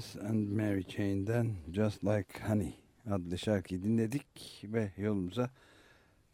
[0.00, 2.74] Jesus and Mary Chain'den Just Like Honey
[3.10, 5.50] adlı şarkıyı dinledik ve yolumuza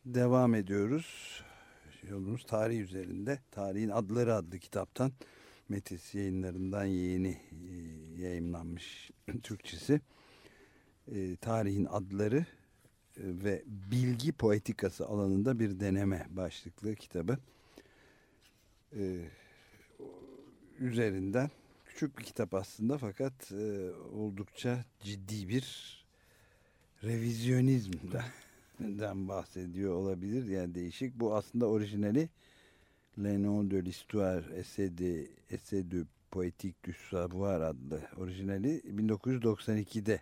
[0.05, 1.43] devam ediyoruz.
[2.11, 3.39] Yolumuz tarih üzerinde.
[3.51, 5.13] Tarihin Adları adlı kitaptan
[5.69, 7.75] Metis yayınlarından yeni e,
[8.23, 9.11] yayımlanmış
[9.43, 10.01] Türkçesi.
[11.13, 12.45] E, tarihin Adları e,
[13.17, 17.39] ve Bilgi Poetikası alanında bir deneme başlıklı kitabı.
[20.79, 21.51] Üzerinden
[21.97, 25.65] küçük bir kitap aslında fakat e, oldukça ciddi bir
[27.05, 28.25] revizyonizmden
[29.29, 30.47] bahsediyor olabilir.
[30.47, 31.21] Yani değişik.
[31.21, 32.29] Bu aslında orijinali
[33.19, 40.21] Le Nom de l'Histoire, Essai Essai de Poétique du Savoir adlı orijinali 1992'de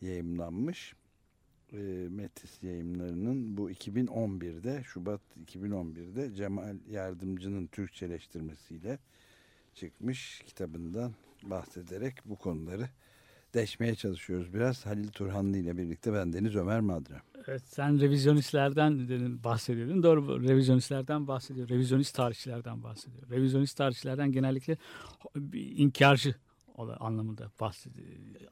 [0.00, 0.94] yayımlanmış.
[1.72, 1.76] E,
[2.10, 8.98] Metis yayımlarının bu 2011'de Şubat 2011'de Cemal Yardımcı'nın Türkçeleştirmesiyle
[9.80, 11.12] çıkmış kitabından
[11.42, 12.88] bahsederek bu konuları
[13.54, 14.86] deşmeye çalışıyoruz biraz.
[14.86, 17.22] Halil Turhanlı ile birlikte ben Deniz Ömer Madra.
[17.46, 19.08] Evet, sen revizyonistlerden
[19.44, 20.02] bahsediyordun.
[20.02, 21.68] Doğru revizyonistlerden bahsediyor.
[21.68, 23.30] Revizyonist tarihçilerden bahsediyor.
[23.30, 24.76] Revizyonist tarihçilerden genellikle
[25.54, 26.34] inkarcı
[27.00, 27.50] anlamında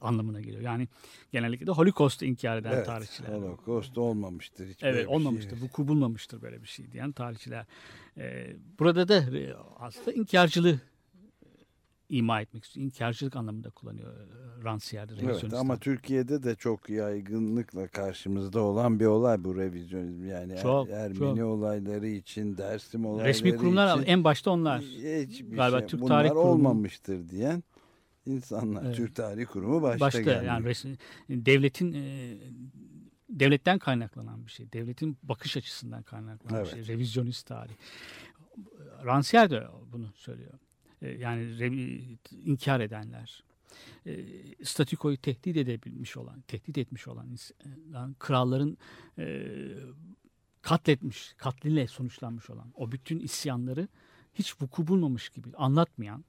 [0.01, 0.61] anlamına geliyor.
[0.61, 0.87] Yani
[1.31, 3.29] genellikle de Holocaust'u inkar eden Evet, tarihçiler.
[3.29, 4.67] Holocaust olmamıştır.
[4.67, 5.15] Hiç Evet şey.
[5.15, 5.61] olmamıştır.
[5.61, 7.65] Vuku bulmamıştır böyle bir şey diyen tarihçiler.
[8.17, 9.23] Ee, burada da
[9.79, 10.79] aslında inkarcılığı
[12.09, 12.85] ima etmek istiyor.
[12.85, 15.13] İnkarcılık anlamında kullanıyor e, Rancière'de.
[15.13, 15.77] Evet, revizyonist ama.
[15.77, 20.25] Türkiye'de de çok yaygınlıkla karşımızda olan bir olay bu revizyonizm.
[20.25, 21.39] Yani Çok, Ermeni çok.
[21.39, 24.81] olayları için, Dersim olayları Resmi kurumlar için en başta onlar.
[24.81, 27.63] hiçbir Galiba şey, Türk bunlar Tarih Kurumu- olmamıştır diyen
[28.25, 28.85] insanlar.
[28.85, 28.95] Evet.
[28.95, 30.45] Türk Tarih Kurumu başta, başta geldi.
[30.45, 30.97] yani resmi,
[31.29, 32.37] devletin e,
[33.29, 34.71] devletten kaynaklanan bir şey.
[34.73, 36.85] Devletin bakış açısından kaynaklanan bir Evet.
[36.85, 36.95] şey.
[36.95, 37.73] Revizyonist tarih.
[39.05, 40.53] Rancière de bunu söylüyor.
[41.01, 43.43] E, yani inkar edenler.
[44.05, 44.25] E,
[44.63, 47.51] statükoyu tehdit edebilmiş olan, tehdit etmiş olan ins-
[48.11, 48.77] e, kralların
[49.17, 49.47] e,
[50.61, 53.87] katletmiş, katliyle sonuçlanmış olan o bütün isyanları
[54.33, 56.25] hiç vuku bulmamış gibi anlatmayan,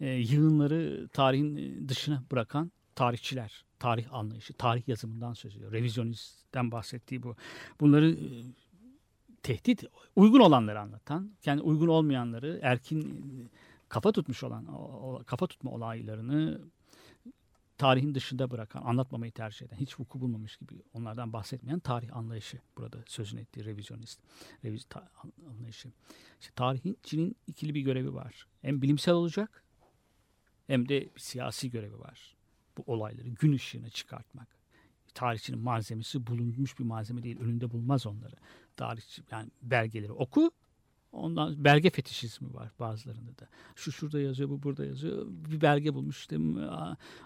[0.00, 5.72] e, yığınları tarihin dışına bırakan tarihçiler, tarih anlayışı, tarih yazımından söz ediyor.
[5.72, 7.36] Revizyonistten bahsettiği bu.
[7.80, 8.18] Bunları
[9.42, 9.84] tehdit,
[10.16, 13.24] uygun olanları anlatan, kendi uygun olmayanları, erkin
[13.88, 16.60] kafa tutmuş olan, o- kafa tutma olaylarını
[17.78, 22.98] tarihin dışında bırakan, anlatmamayı tercih eden, hiç vuku bulmamış gibi onlardan bahsetmeyen tarih anlayışı burada
[23.06, 24.20] sözün ettiği revizyonist
[24.64, 25.10] reviz ta-
[25.50, 25.92] anlayışı.
[26.40, 28.46] İşte tarihçinin ikili bir görevi var.
[28.62, 29.64] Hem bilimsel olacak
[30.66, 32.36] hem de siyasi görevi var.
[32.76, 34.48] Bu olayları gün ışığına çıkartmak.
[35.14, 37.40] Tarihçinin malzemesi bulunmuş bir malzeme değil.
[37.40, 38.34] Önünde bulmaz onları.
[38.76, 40.50] Tarihçi yani belgeleri oku.
[41.12, 43.48] Ondan belge fetişizmi var bazılarında da.
[43.76, 45.26] Şu şurada yazıyor, bu burada yazıyor.
[45.28, 46.36] Bir belge bulmuş işte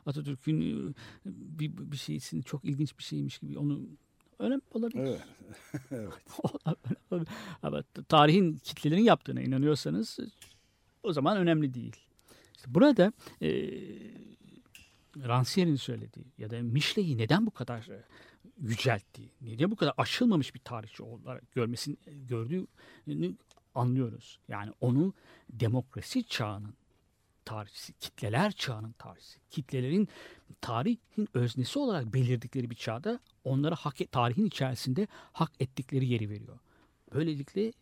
[0.07, 0.95] Atatürk'ün e,
[1.27, 3.81] bir, bir şeysini çok ilginç bir şeymiş gibi onu
[4.39, 5.01] önemli olabilir.
[5.03, 5.23] Evet.
[7.11, 7.29] evet.
[7.63, 10.19] Ama tarihin kitlelerin yaptığına inanıyorsanız
[11.03, 11.97] o zaman önemli değil.
[12.57, 13.13] İşte burada
[13.43, 13.49] e,
[15.17, 18.03] Rancière'in söylediği ya da Michelet'i neden bu kadar e,
[18.61, 23.37] yücelttiği, neden bu kadar aşılmamış bir tarihçi olarak görmesini gördüğünü
[23.75, 24.39] anlıyoruz.
[24.49, 25.15] Yani onu
[25.51, 26.75] demokrasi çağının
[27.45, 30.09] tarihçisi, kitleler çağının tarihçisi, kitlelerin
[30.61, 36.59] tarihin öznesi olarak belirdikleri bir çağda onlara hak et- tarihin içerisinde hak ettikleri yeri veriyor.
[37.15, 37.73] Böylelikle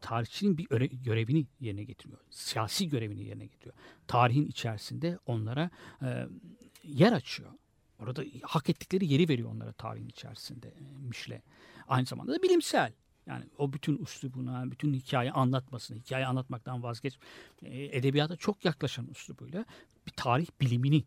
[0.00, 2.18] tarihçinin bir öre- görevini yerine getiriyor.
[2.30, 3.74] Siyasi görevini yerine getiriyor.
[4.06, 5.70] Tarihin içerisinde onlara
[6.02, 6.26] e,
[6.84, 7.50] yer açıyor.
[7.98, 11.42] Orada hak ettikleri yeri veriyor onlara tarihin içerisinde e, Mişle.
[11.88, 12.92] Aynı zamanda da bilimsel.
[13.26, 17.18] Yani o bütün üslubuna, bütün hikaye anlatmasını, hikaye anlatmaktan vazgeç,
[17.62, 19.64] e, edebiyata çok yaklaşan üslubuyla
[20.06, 21.04] bir tarih bilimini,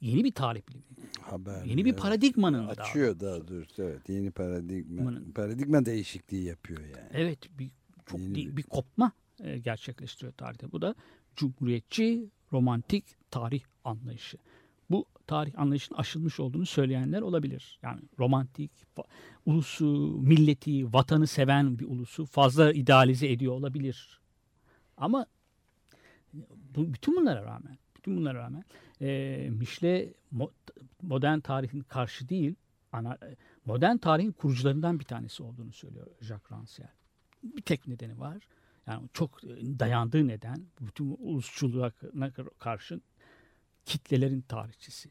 [0.00, 1.64] yeni bir tarih bilimini, Haber.
[1.64, 2.00] yeni bir evet.
[2.02, 4.08] paradigmanın daha Açıyor daha doğrusu evet.
[4.08, 7.08] Yeni paradigma, Bunun- paradigma değişikliği yapıyor yani.
[7.12, 7.70] Evet bir
[8.06, 10.72] çok Yeni bir, bir- bir kopma e, gerçekleştiriyor tarihte.
[10.72, 10.94] Bu da
[11.36, 14.38] cumhuriyetçi, romantik tarih anlayışı.
[14.92, 17.78] Bu tarih anlayışının aşılmış olduğunu söyleyenler olabilir.
[17.82, 18.70] Yani romantik,
[19.46, 19.86] ulusu,
[20.22, 24.20] milleti, vatanı seven bir ulusu fazla idealize ediyor olabilir.
[24.96, 25.26] Ama
[26.74, 28.64] bu, bütün bunlara rağmen, bütün bunlara rağmen
[29.00, 30.52] e, Mişle mo-
[31.02, 32.54] modern tarihin karşı değil,
[32.92, 33.18] ana,
[33.64, 36.92] modern tarihin kurucularından bir tanesi olduğunu söylüyor Jacques Rancière.
[37.42, 38.36] Bir tek nedeni var.
[38.86, 41.92] Yani çok e, dayandığı neden bütün ulusçuluğa
[42.58, 43.00] karşı
[43.86, 45.10] kitlelerin tarihçisi.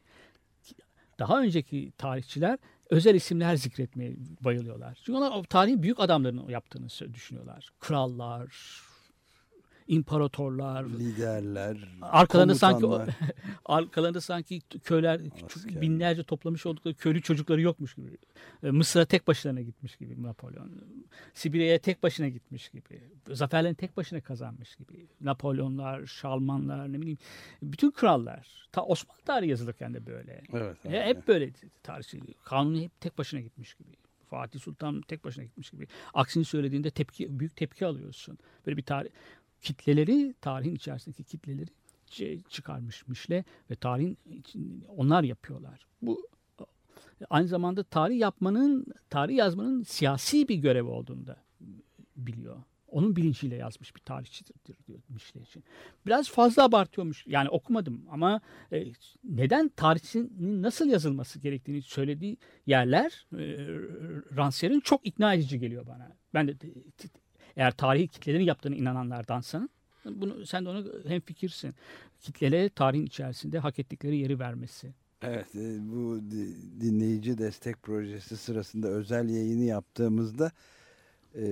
[1.18, 2.58] Daha önceki tarihçiler
[2.90, 4.98] özel isimler zikretmeye bayılıyorlar.
[5.04, 7.68] Çünkü onlar tarihin büyük adamlarının yaptığını düşünüyorlar.
[7.80, 8.80] Krallar,
[9.88, 12.86] imparatorlar, Liderler, arkalarında sanki
[13.64, 15.80] arkalarında sanki köyler Asker.
[15.80, 18.18] binlerce toplamış oldukları köylü çocukları yokmuş gibi.
[18.62, 20.70] E, Mısır'a tek başına gitmiş gibi Napolyon.
[21.34, 23.00] Sibirya'ya tek başına gitmiş gibi.
[23.32, 25.06] Zaferlerini tek başına kazanmış gibi.
[25.20, 27.18] Napolyonlar, Şalmanlar ne bileyim
[27.62, 28.68] bütün krallar.
[28.72, 30.42] Ta Osmanlı tarihi yazılırken de böyle.
[30.52, 31.06] Evet, aynen.
[31.06, 31.50] hep böyle
[31.82, 32.20] tarihçi.
[32.44, 33.90] Kanuni hep tek başına gitmiş gibi.
[34.32, 35.86] Fatih Sultan tek başına gitmiş gibi.
[36.14, 38.38] Aksini söylediğinde tepki büyük tepki alıyorsun.
[38.66, 39.10] Böyle bir tarih
[39.62, 41.70] kitleleri tarihin içerisindeki kitleleri
[42.10, 44.18] çı- çıkarmış Mişle ve tarihin
[44.88, 45.86] onlar yapıyorlar.
[46.02, 46.28] Bu
[47.30, 51.36] aynı zamanda tarih yapmanın, tarih yazmanın siyasi bir görev olduğunu da
[52.16, 52.62] biliyor.
[52.88, 54.54] Onun bilinciyle yazmış bir tarihçidir
[54.86, 55.64] diyor Mişle için.
[56.06, 57.26] Biraz fazla abartıyormuş.
[57.26, 58.40] Yani okumadım ama
[58.72, 58.86] e,
[59.24, 62.36] neden tarihçinin nasıl yazılması gerektiğini söylediği
[62.66, 63.44] yerler e,
[64.36, 66.16] Rancière'in çok ikna edici geliyor bana.
[66.34, 66.54] Ben de
[67.56, 69.70] eğer tarihi kitlelerin yaptığını inananlardansan
[70.04, 71.74] bunu sen de ona hem fikirsin.
[72.20, 74.92] Kitlelere tarihin içerisinde hak ettikleri yeri vermesi.
[75.22, 80.52] Evet e, bu di- dinleyici destek projesi sırasında özel yayını yaptığımızda
[81.34, 81.42] e,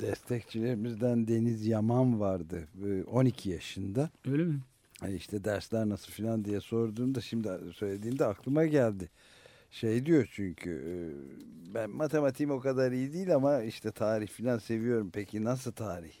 [0.00, 2.68] destekçilerimizden Deniz Yaman vardı.
[2.86, 4.10] E, 12 yaşında.
[4.26, 4.60] Öyle mi?
[5.00, 9.08] Hani işte dersler nasıl filan diye sorduğumda şimdi söylediğinde aklıma geldi.
[9.70, 10.94] Şey diyor çünkü e,
[11.74, 15.10] ben matematiğim o kadar iyi değil ama işte tarih filan seviyorum.
[15.12, 16.12] Peki nasıl tarih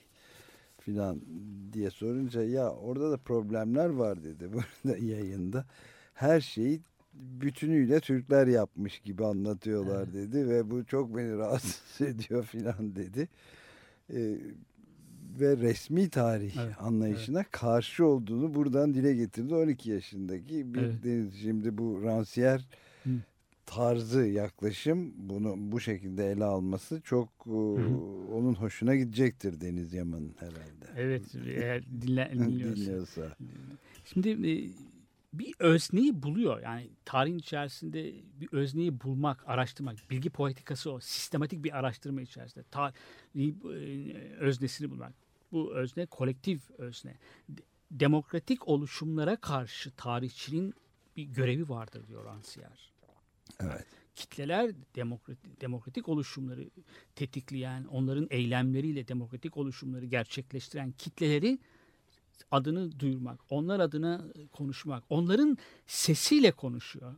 [0.78, 1.20] filan
[1.72, 5.66] diye sorunca ya orada da problemler var dedi burada yayında.
[6.14, 6.80] Her şeyi
[7.14, 13.28] bütünüyle Türkler yapmış gibi anlatıyorlar dedi ve bu çok beni rahatsız ediyor filan dedi.
[14.14, 14.36] E,
[15.40, 21.04] ve resmi tarih Evet, anlayışına karşı olduğunu buradan dile getirdi 12 yaşındaki bir Evet.
[21.04, 21.34] deniz.
[21.40, 22.60] Şimdi bu Rancière
[23.04, 23.10] Hı.
[23.74, 27.50] Tarzı yaklaşım bunu bu şekilde ele alması çok e,
[28.32, 30.86] onun hoşuna gidecektir Deniz Yaman'ın herhalde.
[30.96, 33.36] Evet eğer dinle, dinliyorsa.
[34.04, 34.42] Şimdi
[35.32, 36.60] bir özneyi buluyor.
[36.62, 39.96] Yani tarihin içerisinde bir özneyi bulmak, araştırmak.
[40.10, 41.00] Bilgi poetikası o.
[41.00, 42.64] Sistematik bir araştırma içerisinde.
[42.70, 45.12] Tarihi e, öznesini bulmak.
[45.52, 47.16] Bu özne kolektif özne.
[47.48, 50.74] De- Demokratik oluşumlara karşı tarihçinin
[51.16, 52.89] bir görevi vardır diyor Rancière.
[53.62, 53.86] Evet.
[54.14, 56.70] kitleler demokratik, demokratik oluşumları
[57.14, 61.58] tetikleyen, onların eylemleriyle demokratik oluşumları gerçekleştiren kitleleri
[62.50, 67.16] adını duyurmak, onlar adına konuşmak, onların sesiyle konuşuyor.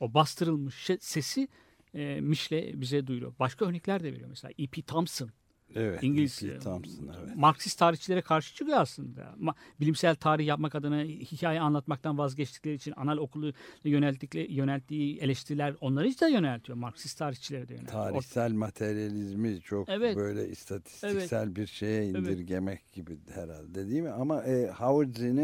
[0.00, 1.48] O bastırılmış sesi
[1.94, 3.34] e, Mişle bize duyuruyor.
[3.38, 4.28] Başka örnekler de veriyor.
[4.28, 4.82] Mesela E.P.
[4.82, 5.30] Thompson
[5.74, 6.02] Evet.
[6.02, 6.54] İngiliz E.P.
[6.54, 7.36] e, Thompson evet.
[7.36, 9.34] Marksist tarihçilere karşı çıkıyor aslında.
[9.40, 13.52] Ma- bilimsel tarih yapmak adına hikaye anlatmaktan vazgeçtikleri için anal okulu
[13.84, 16.78] yönelttikleri, yönelttiği eleştiriler onları da yöneltiyor.
[16.78, 18.02] Marksist tarihçilere de yöneltiyor.
[18.04, 20.16] Tarihsel materyalizmi çok Evet.
[20.16, 24.10] böyle istatistiksel bir şeye indirgemek gibi herhalde değil mi?
[24.10, 25.36] Ama e, Howard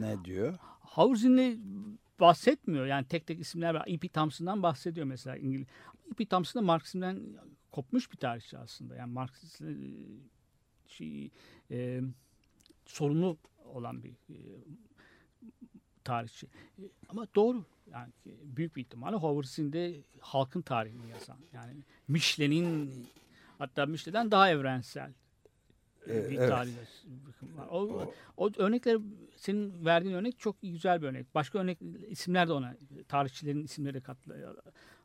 [0.00, 0.54] ne diyor?
[0.80, 1.58] Hauser'le
[2.20, 2.86] bahsetmiyor.
[2.86, 3.84] Yani tek tek isimler var.
[3.86, 4.08] E.P.
[4.08, 5.66] Thompson'dan bahsediyor mesela İngiliz.
[6.12, 6.26] E.P.
[6.26, 7.20] Thompson da Marksizm'den
[7.70, 8.96] kopmuş bir tarihçi aslında.
[8.96, 9.74] Yani Marksist e,
[10.86, 11.30] şey,
[11.70, 12.00] e,
[12.86, 14.38] sorunlu olan bir e,
[16.04, 16.46] tarihçi.
[16.46, 17.64] E, ama doğru.
[17.92, 21.38] Yani e, büyük bir ihtimalle Howard'sin de halkın tarihini yazan.
[21.52, 21.72] Yani
[22.08, 22.90] Michelet'in
[23.58, 25.12] hatta Michelet'den daha evrensel
[26.06, 26.48] e, bir evet.
[26.48, 26.72] tarih
[27.42, 27.66] var.
[27.70, 28.98] O, o örnekler
[29.36, 31.34] senin verdiğin örnek çok güzel bir örnek.
[31.34, 32.76] Başka örnek isimler de ona
[33.08, 34.34] tarihçilerin isimleri katla,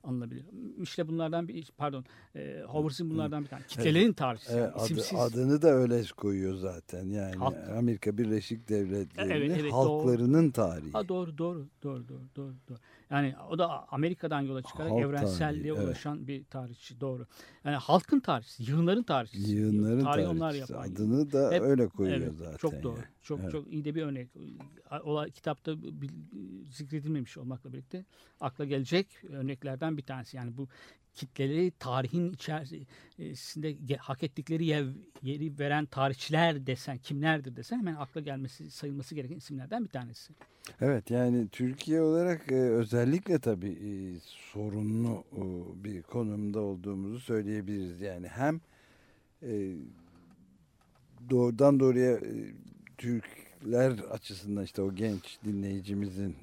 [0.03, 0.45] anılabilir.
[0.77, 3.63] Michelet bunlardan bir pardon e, Howard'sin bunlardan bir tane.
[3.67, 4.53] Kitlelerin tarihçisi.
[4.53, 5.19] Evet, adı- isimsiz.
[5.19, 7.05] adını da öyle koyuyor zaten.
[7.05, 7.55] Yani Halk.
[7.77, 10.91] Amerika Birleşik Devletleri'nin Evet, evet, halklarının tarihi.
[10.91, 12.77] Ha doğru doğru doğru doğru doğru doğru.
[13.13, 15.87] Yani o da Amerika'dan yola çıkarak Halk evrenselliğe tarihi, evet.
[15.87, 17.27] ulaşan bir tarihçi doğru.
[17.63, 19.51] Yani halkın tarihçisi, yığınların tarihçisi.
[19.55, 20.71] Yığınların Tarih onlar tarihçisi.
[20.73, 20.87] yapar.
[20.87, 22.57] Adını da Hep- öyle koyuyor Evet, zaten.
[22.57, 22.95] Çok doğru.
[22.97, 23.05] yani.
[23.21, 23.51] Çok Evet.
[23.51, 24.29] çok iyi de bir örnek.
[25.03, 25.75] O kitapta
[26.69, 28.05] zikredilmemiş olmakla birlikte
[28.41, 30.37] akla gelecek örneklerden bir tanesi.
[30.37, 30.67] Yani bu
[31.15, 34.85] kitleleri tarihin içerisinde hak ettikleri yer,
[35.21, 40.33] yeri veren tarihçiler desen kimlerdir desen hemen akla gelmesi sayılması gereken isimlerden bir tanesi.
[40.81, 43.91] Evet yani Türkiye olarak e, özellikle tabii e,
[44.53, 45.43] sorunlu e,
[45.83, 48.01] bir konumda olduğumuzu söyleyebiliriz.
[48.01, 48.61] Yani hem
[51.29, 52.19] doğrudan doğruya
[52.97, 56.35] Türkler açısından işte o genç dinleyicimizin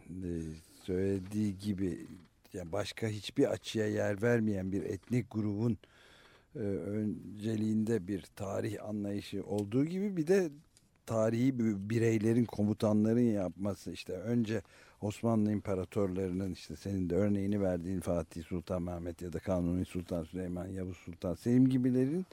[0.83, 2.07] söylediği gibi
[2.55, 5.79] yani başka hiçbir açıya yer vermeyen bir etnik grubun
[6.57, 10.51] e, önceliğinde bir tarih anlayışı olduğu gibi bir de
[11.07, 14.63] tarihi bir- bireylerin komutanların yapması işte önce
[15.01, 20.67] Osmanlı imparatorlarının işte senin de örneğini verdiğin Fatih Sultan Mehmet ya da Kanuni Sultan Süleyman
[20.69, 22.27] Yavuz Sultan Selim gibilerin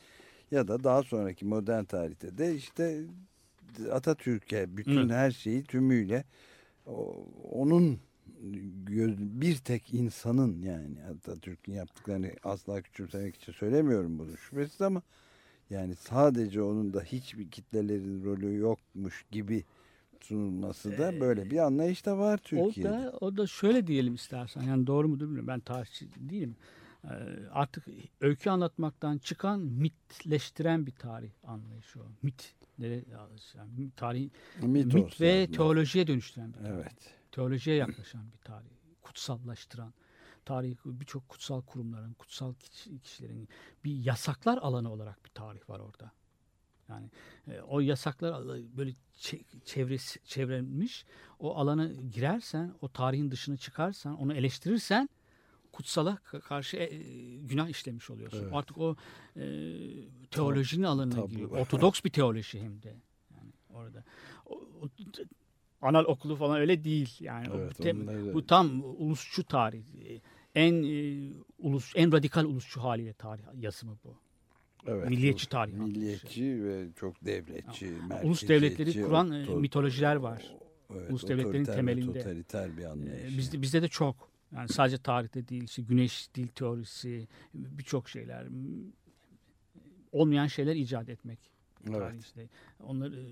[0.51, 3.01] ya da daha sonraki modern tarihte de işte
[3.91, 5.13] Atatürk'e bütün Hı.
[5.13, 6.23] her şeyi tümüyle
[7.51, 7.99] onun
[8.85, 15.01] göz, bir tek insanın yani Atatürk'ün yaptıklarını asla küçümsemek için söylemiyorum bunu şüphesiz ama
[15.69, 19.63] yani sadece onun da hiçbir kitlelerin rolü yokmuş gibi
[20.21, 22.89] sunulması da böyle bir anlayış da var O Türkiye'de.
[22.89, 24.61] da, o da şöyle diyelim istersen.
[24.61, 25.47] Yani doğru mudur bilmiyorum.
[25.47, 26.55] Ben tarihçi değilim.
[27.03, 27.09] Ee,
[27.51, 27.85] artık
[28.21, 32.03] öykü anlatmaktan çıkan mitleştiren bir tarih anlayışı o.
[32.23, 32.55] Mit.
[32.79, 34.29] Yani tarih,
[34.61, 35.51] mit, Mitos ve yani.
[35.51, 36.69] teolojiye dönüştüren bir tarih.
[36.69, 37.15] Evet.
[37.31, 38.69] Teolojiye yaklaşan bir tarih.
[39.01, 39.93] Kutsallaştıran.
[40.45, 43.49] Tarih birçok kutsal kurumların, kutsal kişi- kişilerin
[43.85, 46.11] bir yasaklar alanı olarak bir tarih var orada.
[46.89, 47.09] Yani
[47.47, 48.47] e, o yasaklar
[48.77, 51.05] böyle çe- çevresi çevrilmiş.
[51.39, 55.09] O alana girersen, o tarihin dışına çıkarsan, onu eleştirirsen
[55.77, 56.87] kutsala ka- karşı e,
[57.41, 58.43] günah işlemiş oluyorsun.
[58.43, 58.53] Evet.
[58.53, 58.95] Artık o
[59.35, 59.43] e,
[60.31, 61.29] teolojinin alanına tabu.
[61.29, 61.49] giriyor.
[61.51, 62.95] Ortodoks bir teoloji hem de.
[63.35, 64.03] Yani orada.
[64.45, 64.89] O, o-
[65.81, 67.17] anal okulu falan öyle değil.
[67.19, 69.83] Yani o Evet, tem- onları- bu tam ulusçu tarih.
[70.09, 70.21] E,
[70.55, 74.15] En e, ulus en radikal ulusçu haliyle tarih yazımı bu.
[74.87, 75.73] Evet, Milliyetçi tarih.
[75.73, 80.55] Milliyetçi ve çok devletçi, Ulus devletleri kuran e, mitolojiler var.
[80.95, 82.19] Evet, ulus devletlerin temelinde.
[82.19, 83.37] Totaliter bir E, anlayış.
[83.37, 84.29] Bizde, bizde de çok.
[84.55, 88.47] Yani sadece tarihte değil, işte güneş dil teorisi, birçok şeyler.
[90.11, 91.39] Olmayan şeyler icat etmek.
[91.87, 91.99] Evet.
[91.99, 92.49] Tarih işte.
[92.83, 93.29] Onları,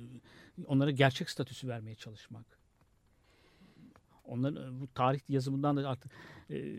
[0.65, 2.45] onlara gerçek statüsü vermeye çalışmak.
[4.25, 6.11] Onlar bu tarih yazımından da artık
[6.49, 6.75] e,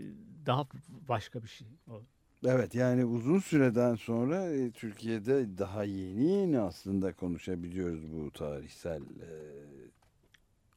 [0.47, 0.67] daha
[1.09, 1.69] başka bir şey.
[1.91, 2.03] O.
[2.45, 9.31] Evet yani uzun süreden sonra e, Türkiye'de daha yeni yeni aslında konuşabiliyoruz bu tarihsel e,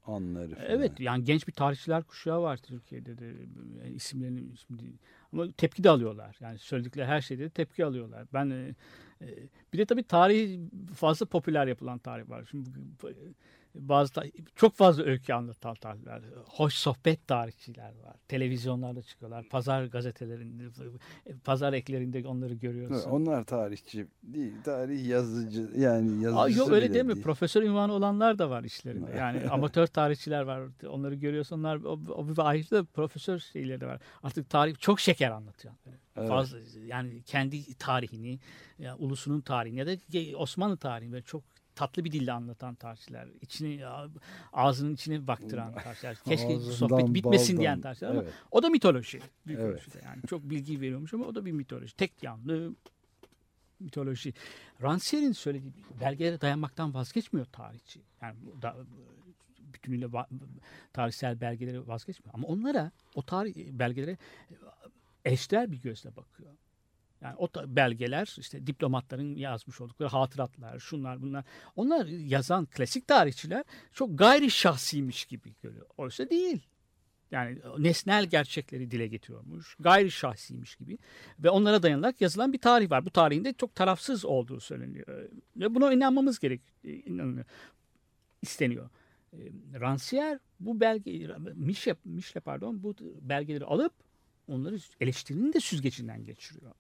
[0.10, 0.68] anları falan.
[0.70, 3.34] Evet yani genç bir tarihçiler kuşağı var Türkiye'de de
[3.96, 4.84] isimlerini şimdi
[5.34, 6.38] ama tepki de alıyorlar.
[6.40, 8.28] Yani söyledikleri her şeyde de tepki alıyorlar.
[8.34, 8.76] Ben e,
[9.22, 9.28] e,
[9.74, 10.60] bir de tabii tarih
[10.96, 12.48] fazla popüler yapılan tarih var.
[12.52, 12.70] Şimdi
[13.76, 14.14] bazı
[14.56, 18.16] çok fazla öykü anlatan tarihler, hoş sohbet tarihçiler var.
[18.28, 19.50] Televizyonlarda çıkıyorlar.
[19.50, 20.64] Pazar gazetelerinde,
[21.44, 23.10] pazar eklerinde onları görüyorsun.
[23.10, 27.14] Onlar tarihçi değil, tarih yazıcı yani yazıcısı Aa, yok öyle değil mi?
[27.14, 27.24] değil.
[27.24, 29.10] Profesör ünvanı olanlar da var işlerinde.
[29.20, 30.62] Yani amatör tarihçiler var.
[30.88, 31.60] Onları görüyorsun.
[31.60, 34.02] Onlar o, o bir ayrı da profesör şeyleri de var.
[34.24, 35.74] Artık tarih çok şeker anlatıyor.
[36.18, 36.30] Evet.
[36.30, 38.40] Fazla yani kendi tarihini,
[38.80, 41.44] ya, ulusunun tarihini ya da Osmanlı tarihini böyle çok
[41.80, 43.28] tatlı bir dille anlatan tarihçiler.
[43.42, 43.86] İçini
[44.54, 46.16] ağzının içine baktıran tarihçiler.
[46.16, 47.62] Keşke Ağzından, sohbet bitmesin baldan.
[47.62, 48.34] diyen tarihçiler ama Evet.
[48.52, 49.22] o da mitoloji.
[49.48, 49.74] Büyük Evet.
[49.76, 50.02] ölçüde.
[50.06, 51.96] Yani çok bilgi veriyormuş ama o da bir mitoloji.
[51.96, 52.76] Tek yanlı
[53.80, 54.34] mitoloji.
[54.82, 58.02] Rancière'in söylediği belgelere dayanmaktan vazgeçmiyor tarihçi.
[58.22, 58.76] Yani da,
[59.74, 60.28] bütünüyle va-
[60.94, 62.34] tarihsel belgelere vazgeçmiyor.
[62.34, 64.18] Ama onlara o tarih belgelere
[65.26, 66.50] eşdeğer bir gözle bakıyor.
[67.22, 71.46] Yani o belgeler işte diplomatların yazmış oldukları hatıratlar, şunlar bunlar.
[71.76, 73.64] Onlar yazan klasik tarihçiler
[73.94, 75.86] çok gayri şahsiymiş gibi görüyor.
[75.98, 76.68] Oysa değil.
[77.32, 79.76] Yani nesnel gerçekleri dile getiriyormuş.
[79.80, 80.98] Gayri şahsiymiş gibi.
[81.40, 83.06] Ve onlara dayanarak yazılan bir tarih var.
[83.06, 85.30] Bu tarihin de çok tarafsız olduğu söyleniyor.
[85.56, 87.46] Ve buna inanmamız gerek inanılıyor.
[88.42, 88.90] isteniyor.
[89.34, 89.38] E,
[89.74, 93.94] Rancière bu belge Mişle, Mişle pardon bu belgeleri alıp
[94.48, 96.72] onları eleştirinin de süzgecinden geçiriyor.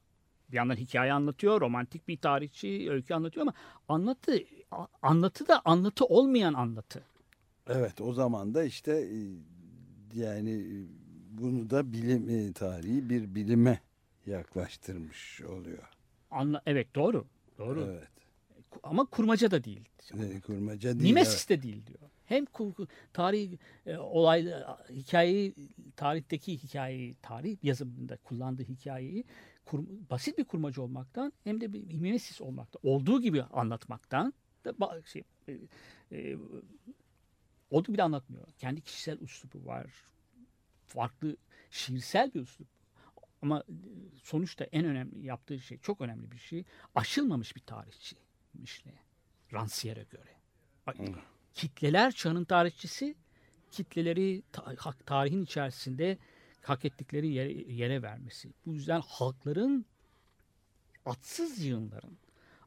[0.51, 3.53] Bir yandan hikaye anlatıyor, romantik bir tarihçi öykü anlatıyor ama
[3.87, 4.43] anlatı
[5.01, 7.03] anlatı da anlatı olmayan anlatı.
[7.67, 9.17] Evet o zaman da işte e,
[10.13, 10.75] yani e,
[11.31, 13.79] bunu da bilim e, tarihi bir bilime
[14.25, 15.83] yaklaştırmış oluyor.
[16.31, 17.25] Anla evet doğru.
[17.57, 17.87] Doğru.
[17.89, 18.07] Evet.
[18.83, 19.89] Ama kurmaca da değil.
[20.13, 21.03] E, kurmaca değil.
[21.03, 21.99] Nimesis de değil diyor.
[22.25, 22.45] Hem
[23.13, 25.53] tarih e, olaylı hikayeyi
[25.95, 29.23] tarihteki hikayeyi tarih yazımında kullandığı hikayeyi
[29.69, 34.33] kur- basit bir kurmaca olmaktan hem de bir mimesis olmaktan olduğu gibi anlatmaktan
[34.65, 35.57] da şey e,
[36.11, 36.37] e,
[37.69, 38.47] olduğu gibi anlatmıyor.
[38.57, 39.87] Kendi kişisel üslubu var.
[40.87, 41.37] Farklı
[41.69, 42.67] şiirsel bir üslup.
[43.41, 43.73] Ama e,
[44.23, 46.63] sonuçta en önemli yaptığı şey çok önemli bir şey.
[46.95, 48.15] Aşılmamış bir tarihçi
[48.53, 48.93] Mişle.
[49.51, 50.39] Rancière'e göre.
[51.53, 53.15] Kitleler çağının tarihçisi
[53.71, 54.43] kitleleri
[55.05, 56.17] tarihin içerisinde
[56.63, 58.49] hak ettikleri yere, yere vermesi.
[58.65, 59.85] Bu yüzden halkların
[61.05, 62.17] atsız yığınların,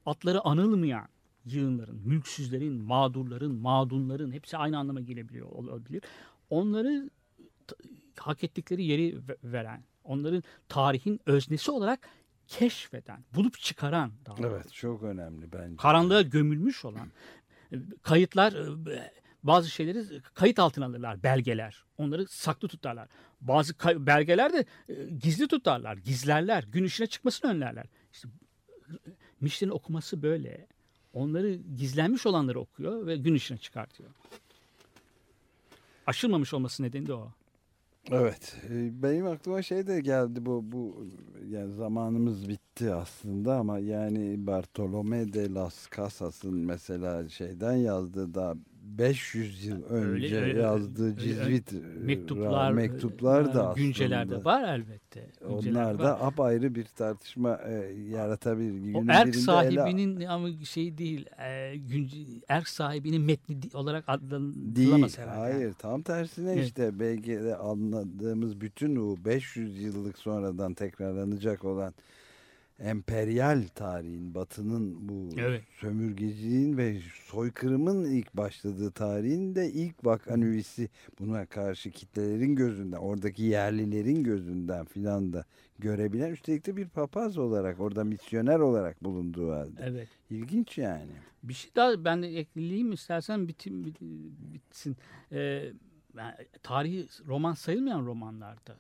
[0.07, 1.09] atları anılmayan
[1.45, 6.03] yığınların, mülksüzlerin, mağdurların, mağdunların hepsi aynı anlama gelebiliyor olabilir.
[6.51, 7.11] Onları
[8.18, 12.09] hak ettikleri yeri ve- veren, onların tarihin öznesi olarak
[12.47, 15.76] keşfeden, bulup çıkaran daha Evet çok önemli bence.
[15.76, 17.09] karanlığa gömülmüş olan
[17.72, 18.53] e, kayıtlar
[18.86, 19.12] e,
[19.43, 21.84] bazı şeyleri kayıt altına alırlar belgeler.
[21.99, 23.09] Onları saklı tutarlar.
[23.40, 23.74] Bazı
[24.07, 27.86] belgeler de e, gizli tutarlar gizlerler gün ışığına çıkmasını önlerler.
[28.12, 28.28] İşte
[29.40, 30.66] Mişle'nin okuması böyle.
[31.12, 34.11] Onları gizlenmiş olanları okuyor ve gün ışığına çıkartıyor.
[36.07, 37.32] Aşılmamış olması nedeni de o.
[38.11, 41.07] Evet, e, benim aklıma şey de geldi bu bu
[41.49, 49.64] yani zamanımız bitti aslında ama yani Bartolome de las Casas'ın mesela şeyden yazdığı da 500
[49.64, 55.26] yıl önce Öyle, yazdığı öyle, Cizvit e, Mektuplar, mektuplar da e, güncelerde aslında var elbette.
[55.49, 55.99] Güncelerde onlar var.
[55.99, 57.72] da apayrı bir tartışma e,
[58.11, 58.95] yaratabilir.
[58.95, 64.05] O Günün erk birinde ele- sahibinin ama şey değil, e, günce- erk sahibinin metni olarak
[64.07, 65.39] adlandırılamaz herhalde.
[65.53, 66.64] Hayır tam tersine Evet.
[66.66, 71.95] işte belki de anladığımız bütün o 500 yıllık sonradan tekrarlanacak olan
[72.83, 75.62] emperyal tarihin batının bu Evet.
[75.80, 84.24] sömürgeciliğin ve soykırımın ilk başladığı tarihin de ilk vakanüvisi buna karşı kitlelerin gözünden oradaki yerlilerin
[84.24, 85.45] gözünden filan da
[85.78, 89.80] görebilen üstelik de bir papaz olarak orada misyoner olarak bulunduğu halde.
[89.85, 90.09] Evet.
[90.30, 91.11] İlginç yani.
[91.43, 94.01] Bir şey daha ben de ekleyeyim istersen bitim, bit-
[94.55, 94.97] bitsin.
[95.33, 95.72] Ee,
[96.16, 98.76] yani tarihi roman sayılmayan romanlarda da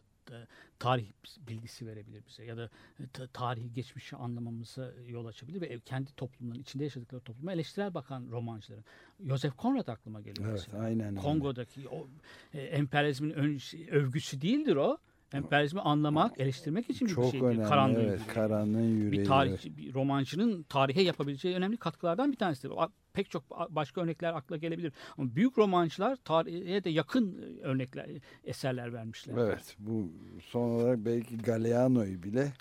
[0.78, 1.06] tarih
[1.48, 2.70] bilgisi verebilir bize ya da
[3.12, 8.84] ta- tarihi geçmişi anlamamıza yol açabilir ve kendi toplumların içinde yaşadıkları topluma eleştirel bakan romancıların.
[9.26, 10.48] Joseph Conrad aklıma geliyor.
[10.50, 10.84] Evet mesela.
[10.84, 11.20] aynen öyle.
[11.20, 12.08] Kongo'daki o
[12.54, 13.60] e, emperyalizmin ön-
[13.90, 14.98] övgüsü değildir o.
[15.34, 17.46] Emperyalizmi anlamak, eleştirmek için bir Çok şeydir.
[17.46, 18.20] önemli Karanlığın evet.
[18.20, 18.34] yüreği.
[18.34, 19.12] Karanlığın yüreği.
[19.12, 22.72] bir tarihçi, bir romancının tarihe yapabileceği önemli katkılardan bir tanesidir.
[23.12, 24.92] Pek çok başka örnekler akla gelebilir.
[25.18, 28.06] Ama büyük romancılar tarihe de yakın e, örnekler,
[28.44, 29.34] eserler vermişler.
[29.38, 30.10] Evet bu
[30.42, 32.52] son olarak belki Galeano'yu bile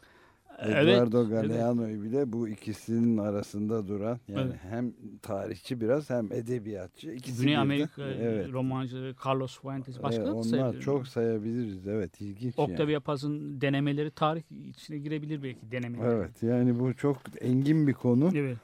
[0.62, 1.32] Eduardo evet.
[1.32, 4.60] Galeano'yu bile bu ikisinin arasında duran yani Evet.
[4.70, 7.62] hem tarihçi biraz hem edebiyatçı ikisi Güney birden.
[7.62, 8.52] Amerika evet.
[8.52, 14.42] romancıları Carlos Fuentes başka Evet, da onlar çok sayabiliriz evet ilginç Octavia Paz'ın denemeleri tarih
[14.70, 15.72] içine girebilir belki yani.
[15.72, 16.14] denemeleri.
[16.16, 18.58] Evet yani bu çok engin bir konu Evet.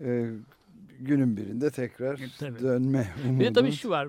[0.00, 0.30] Ee,
[1.00, 2.60] günün birinde tekrar E, tabii.
[2.62, 3.40] dönme umudu.
[3.40, 4.08] Bir de tabii şu var.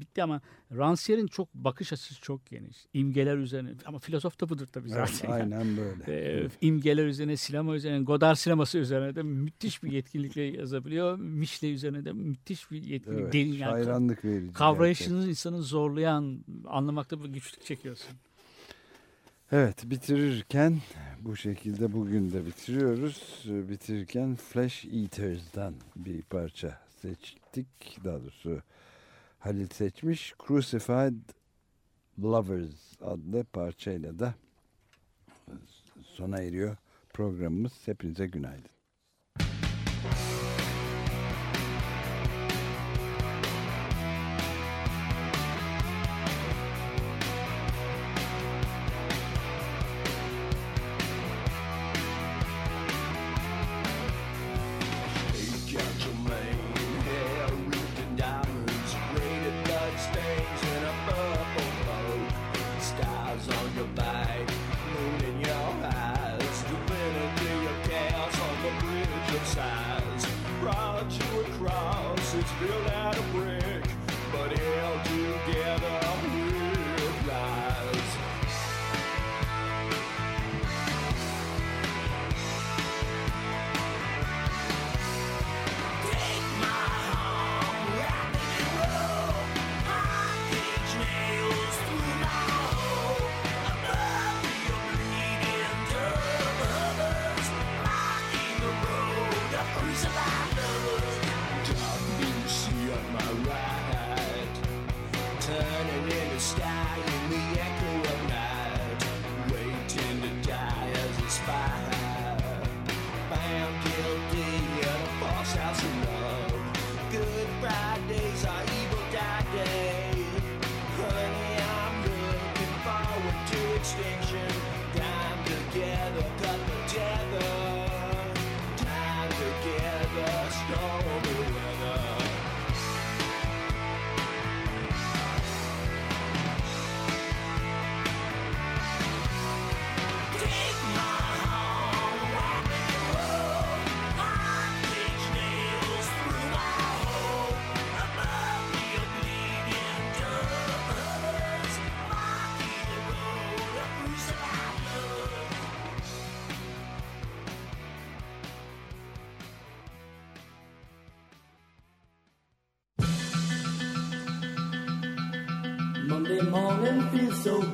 [0.00, 0.40] Bitti ama
[0.72, 2.86] Rancière'in çok bakış açısı çok geniş.
[2.92, 5.32] İmgeler üzerine ama filozof da budur tabii Evet, zaten.
[5.32, 6.04] aynen böyle.
[6.08, 11.18] Ee, imgeler üzerine, sinema üzerine, Godard sineması üzerine de müthiş bir yetkinlikle yazabiliyor.
[11.18, 13.20] Mişle üzerine de müthiş bir yetkinlik.
[13.20, 14.38] Evet, derin yani hayranlık verici.
[14.40, 14.52] gerçekten.
[14.58, 18.16] kavrayışını insanı zorlayan, anlamakta bir güçlük çekiyorsun.
[19.52, 20.78] Evet bitirirken
[21.20, 23.44] bu şekilde bugün de bitiriyoruz.
[23.46, 27.98] Bitirirken Flesh Eaters'dan bir parça seçtik.
[28.04, 28.62] Daha doğrusu
[29.38, 30.34] Halil seçmiş.
[30.46, 31.14] Crucified
[32.22, 34.34] Lovers adlı parçayla da
[36.02, 36.76] sona eriyor
[37.14, 37.72] programımız.
[37.84, 38.77] Hepinize günaydın.